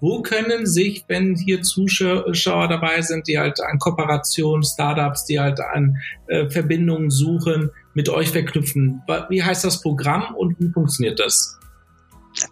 [0.02, 5.60] Wo können sich, wenn hier Zuschauer dabei sind, die halt an Kooperation, Startups, die halt
[5.60, 9.04] an äh, Verbindungen suchen, mit euch verknüpfen?
[9.30, 11.60] Wie heißt das Programm und wie funktioniert das?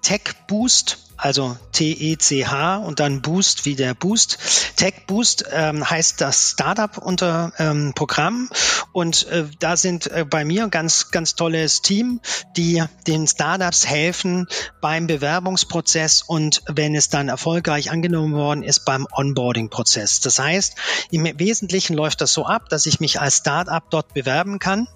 [0.03, 4.37] Tech Boost also T-E-C-H und dann Boost wie der Boost.
[4.75, 8.49] Tech Boost ähm, heißt das Startup unter ähm, Programm
[8.91, 12.21] und äh, da sind äh, bei mir ganz ganz tolles Team,
[12.57, 14.47] die den Startups helfen
[14.81, 20.19] beim Bewerbungsprozess und wenn es dann erfolgreich angenommen worden ist beim Onboarding-Prozess.
[20.21, 20.75] Das heißt,
[21.11, 24.87] im Wesentlichen läuft das so ab, dass ich mich als Startup dort bewerben kann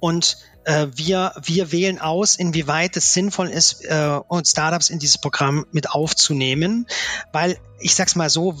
[0.00, 0.36] und
[0.94, 5.90] wir, wir wählen aus, inwieweit es sinnvoll ist, äh, uns Startups in dieses Programm mit
[5.90, 6.86] aufzunehmen,
[7.32, 8.56] weil ich sag's mal so,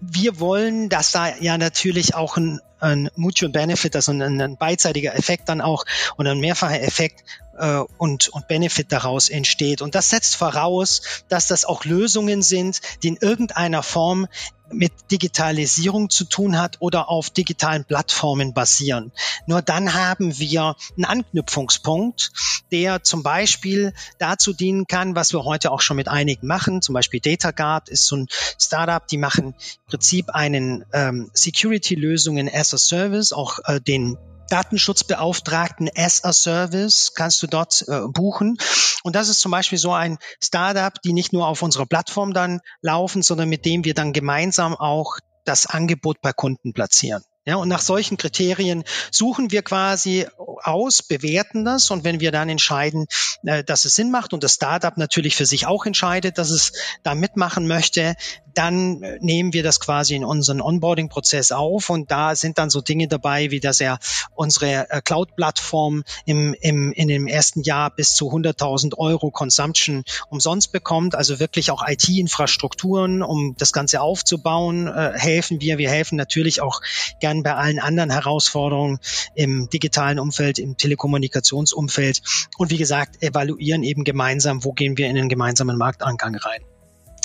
[0.00, 5.14] wir wollen, dass da ja natürlich auch ein, ein Mutual Benefit, also ein, ein beidseitiger
[5.14, 5.84] Effekt dann auch
[6.16, 7.24] und ein mehrfacher Effekt
[7.58, 9.82] äh, und, und Benefit daraus entsteht.
[9.82, 14.26] Und das setzt voraus, dass das auch Lösungen sind, die in irgendeiner Form
[14.72, 19.12] mit Digitalisierung zu tun hat oder auf digitalen Plattformen basieren.
[19.46, 22.32] Nur dann haben wir einen Anknüpfungspunkt,
[22.72, 26.82] der zum Beispiel dazu dienen kann, was wir heute auch schon mit einigen machen.
[26.82, 28.26] Zum Beispiel DataGuard ist so ein
[28.58, 34.16] Startup, die machen im Prinzip einen ähm, Security-Lösungen as a Service, auch äh, den
[34.48, 38.56] Datenschutzbeauftragten as a Service kannst du dort äh, buchen.
[39.02, 42.60] Und das ist zum Beispiel so ein Startup, die nicht nur auf unserer Plattform dann
[42.80, 47.22] laufen, sondern mit dem wir dann gemeinsam auch das Angebot bei Kunden platzieren.
[47.46, 50.26] Ja, und nach solchen Kriterien suchen wir quasi
[50.66, 51.90] aus, bewerten das.
[51.90, 53.06] Und wenn wir dann entscheiden,
[53.44, 56.72] äh, dass es Sinn macht und das Startup natürlich für sich auch entscheidet, dass es
[57.02, 58.14] da mitmachen möchte,
[58.54, 61.90] dann äh, nehmen wir das quasi in unseren Onboarding-Prozess auf.
[61.90, 63.98] Und da sind dann so Dinge dabei, wie dass er
[64.34, 70.72] unsere äh, Cloud-Plattform im, im, in dem ersten Jahr bis zu 100.000 Euro Consumption umsonst
[70.72, 75.78] bekommt, also wirklich auch IT-Infrastrukturen, um das Ganze aufzubauen, helfen wir.
[75.78, 76.80] Wir helfen natürlich auch
[77.20, 78.98] gern bei allen anderen Herausforderungen
[79.34, 82.22] im digitalen Umfeld, im Telekommunikationsumfeld
[82.58, 86.62] und wie gesagt, evaluieren eben gemeinsam, wo gehen wir in den gemeinsamen Marktangang rein.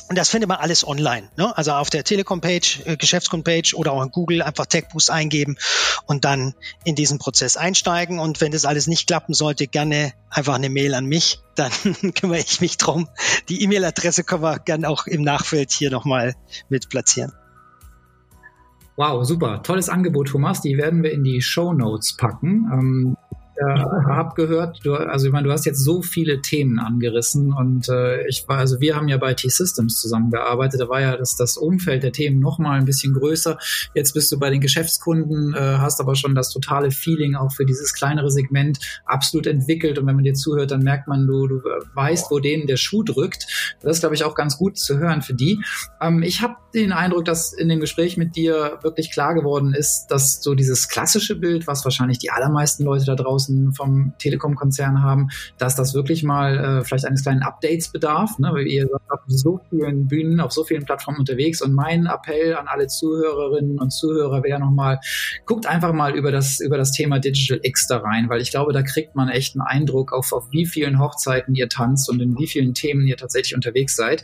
[0.10, 1.30] Und das findet man alles online.
[1.38, 1.56] Ne?
[1.56, 5.58] Also auf der Telekom-Page, äh, Geschäftskund-Page oder auch in Google einfach TechBoost eingeben
[6.08, 8.18] und dann in diesen Prozess einsteigen.
[8.18, 11.42] Und wenn das alles nicht klappen sollte, gerne einfach eine Mail an mich.
[11.54, 11.72] Dann
[12.16, 13.08] kümmere ich mich drum.
[13.50, 16.36] Die E-Mail-Adresse können wir gerne auch im Nachfeld hier nochmal
[16.70, 17.32] mit platzieren.
[19.00, 19.64] Wow, super.
[19.64, 20.60] Tolles Angebot, Thomas.
[20.60, 22.70] Die werden wir in die Show Notes packen.
[22.70, 23.18] Ähm
[23.60, 27.90] äh, habe gehört, du, also ich meine, du hast jetzt so viele Themen angerissen und
[27.90, 31.58] äh, ich war, also wir haben ja bei T-Systems zusammengearbeitet, da war ja das, das
[31.58, 33.58] Umfeld der Themen noch mal ein bisschen größer.
[33.94, 37.66] Jetzt bist du bei den Geschäftskunden, äh, hast aber schon das totale Feeling auch für
[37.66, 41.62] dieses kleinere Segment absolut entwickelt und wenn man dir zuhört, dann merkt man, du, du
[41.96, 43.76] weißt, wo denen der Schuh drückt.
[43.82, 45.62] Das ist, glaube ich, auch ganz gut zu hören für die.
[46.02, 50.08] Ähm, ich habe den Eindruck, dass in dem Gespräch mit dir wirklich klar geworden ist,
[50.08, 55.02] dass so dieses klassische Bild, was wahrscheinlich die allermeisten Leute da draußen draußen vom Telekom-Konzern
[55.02, 58.38] haben, dass das wirklich mal äh, vielleicht eines kleinen Updates bedarf.
[58.40, 58.50] Ne?
[58.54, 61.62] Weil ihr seid auf so vielen Bühnen, auf so vielen Plattformen unterwegs.
[61.62, 65.00] Und mein Appell an alle Zuhörerinnen und Zuhörer wäre nochmal,
[65.46, 68.74] guckt einfach mal über das, über das Thema Digital X da rein, weil ich glaube,
[68.74, 72.38] da kriegt man echt einen Eindruck auf, auf wie vielen Hochzeiten ihr tanzt und in
[72.38, 74.24] wie vielen Themen ihr tatsächlich unterwegs seid.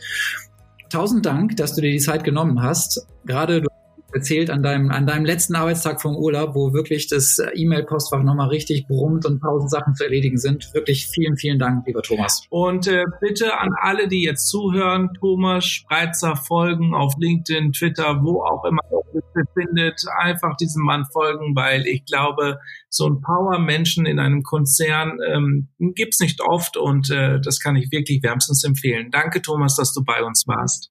[0.90, 3.06] Tausend Dank, dass du dir die Zeit genommen hast.
[3.24, 3.68] Gerade du
[4.12, 8.86] erzählt an deinem, an deinem letzten Arbeitstag vom Urlaub, wo wirklich das E-Mail-Postfach nochmal richtig
[8.86, 10.72] brummt und tausend Sachen zu erledigen sind.
[10.74, 12.42] Wirklich vielen, vielen Dank, lieber Thomas.
[12.50, 18.42] Und äh, bitte an alle, die jetzt zuhören, Thomas Spreitzer folgen auf LinkedIn, Twitter, wo
[18.42, 18.82] auch immer
[19.16, 25.18] ihr befindet, einfach diesem Mann folgen, weil ich glaube, so ein Power-Menschen in einem Konzern
[25.26, 29.10] ähm, gibt's nicht oft und äh, das kann ich wirklich wärmstens empfehlen.
[29.10, 30.90] Danke, Thomas, dass du bei uns warst.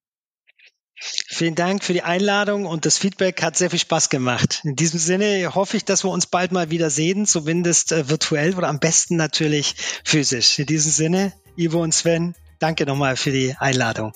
[1.27, 4.61] Vielen Dank für die Einladung und das Feedback hat sehr viel Spaß gemacht.
[4.63, 8.55] In diesem Sinne hoffe ich, dass wir uns bald mal wieder sehen, zumindest äh, virtuell
[8.55, 10.59] oder am besten natürlich physisch.
[10.59, 14.13] In diesem Sinne, Ivo und Sven, danke nochmal für die Einladung.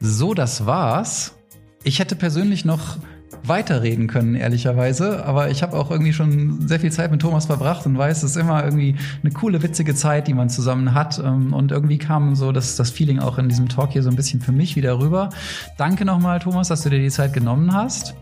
[0.00, 1.32] So, das war's.
[1.84, 2.98] Ich hätte persönlich noch
[3.44, 5.24] weiterreden können, ehrlicherweise.
[5.24, 8.32] Aber ich habe auch irgendwie schon sehr viel Zeit mit Thomas verbracht und weiß, es
[8.32, 11.18] ist immer irgendwie eine coole, witzige Zeit, die man zusammen hat.
[11.18, 14.16] Ähm, und irgendwie kam so das, das Feeling auch in diesem Talk hier so ein
[14.16, 15.30] bisschen für mich wieder rüber.
[15.76, 18.14] Danke nochmal, Thomas, dass du dir die Zeit genommen hast.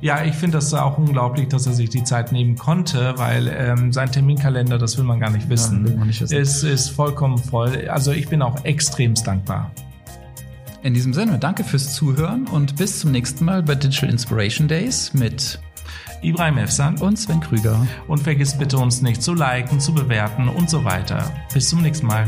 [0.00, 3.92] Ja, ich finde das auch unglaublich, dass er sich die Zeit nehmen konnte, weil ähm,
[3.92, 6.36] sein Terminkalender, das will man gar nicht wissen, ja, nicht wissen.
[6.36, 7.88] Ist, ist vollkommen voll.
[7.88, 9.72] Also ich bin auch extremst dankbar.
[10.88, 15.12] In diesem Sinne, danke fürs Zuhören und bis zum nächsten Mal bei Digital Inspiration Days
[15.12, 15.60] mit
[16.22, 17.86] Ibrahim Efsan und Sven Krüger.
[18.06, 21.30] Und vergiss bitte uns nicht zu liken, zu bewerten und so weiter.
[21.52, 22.26] Bis zum nächsten Mal.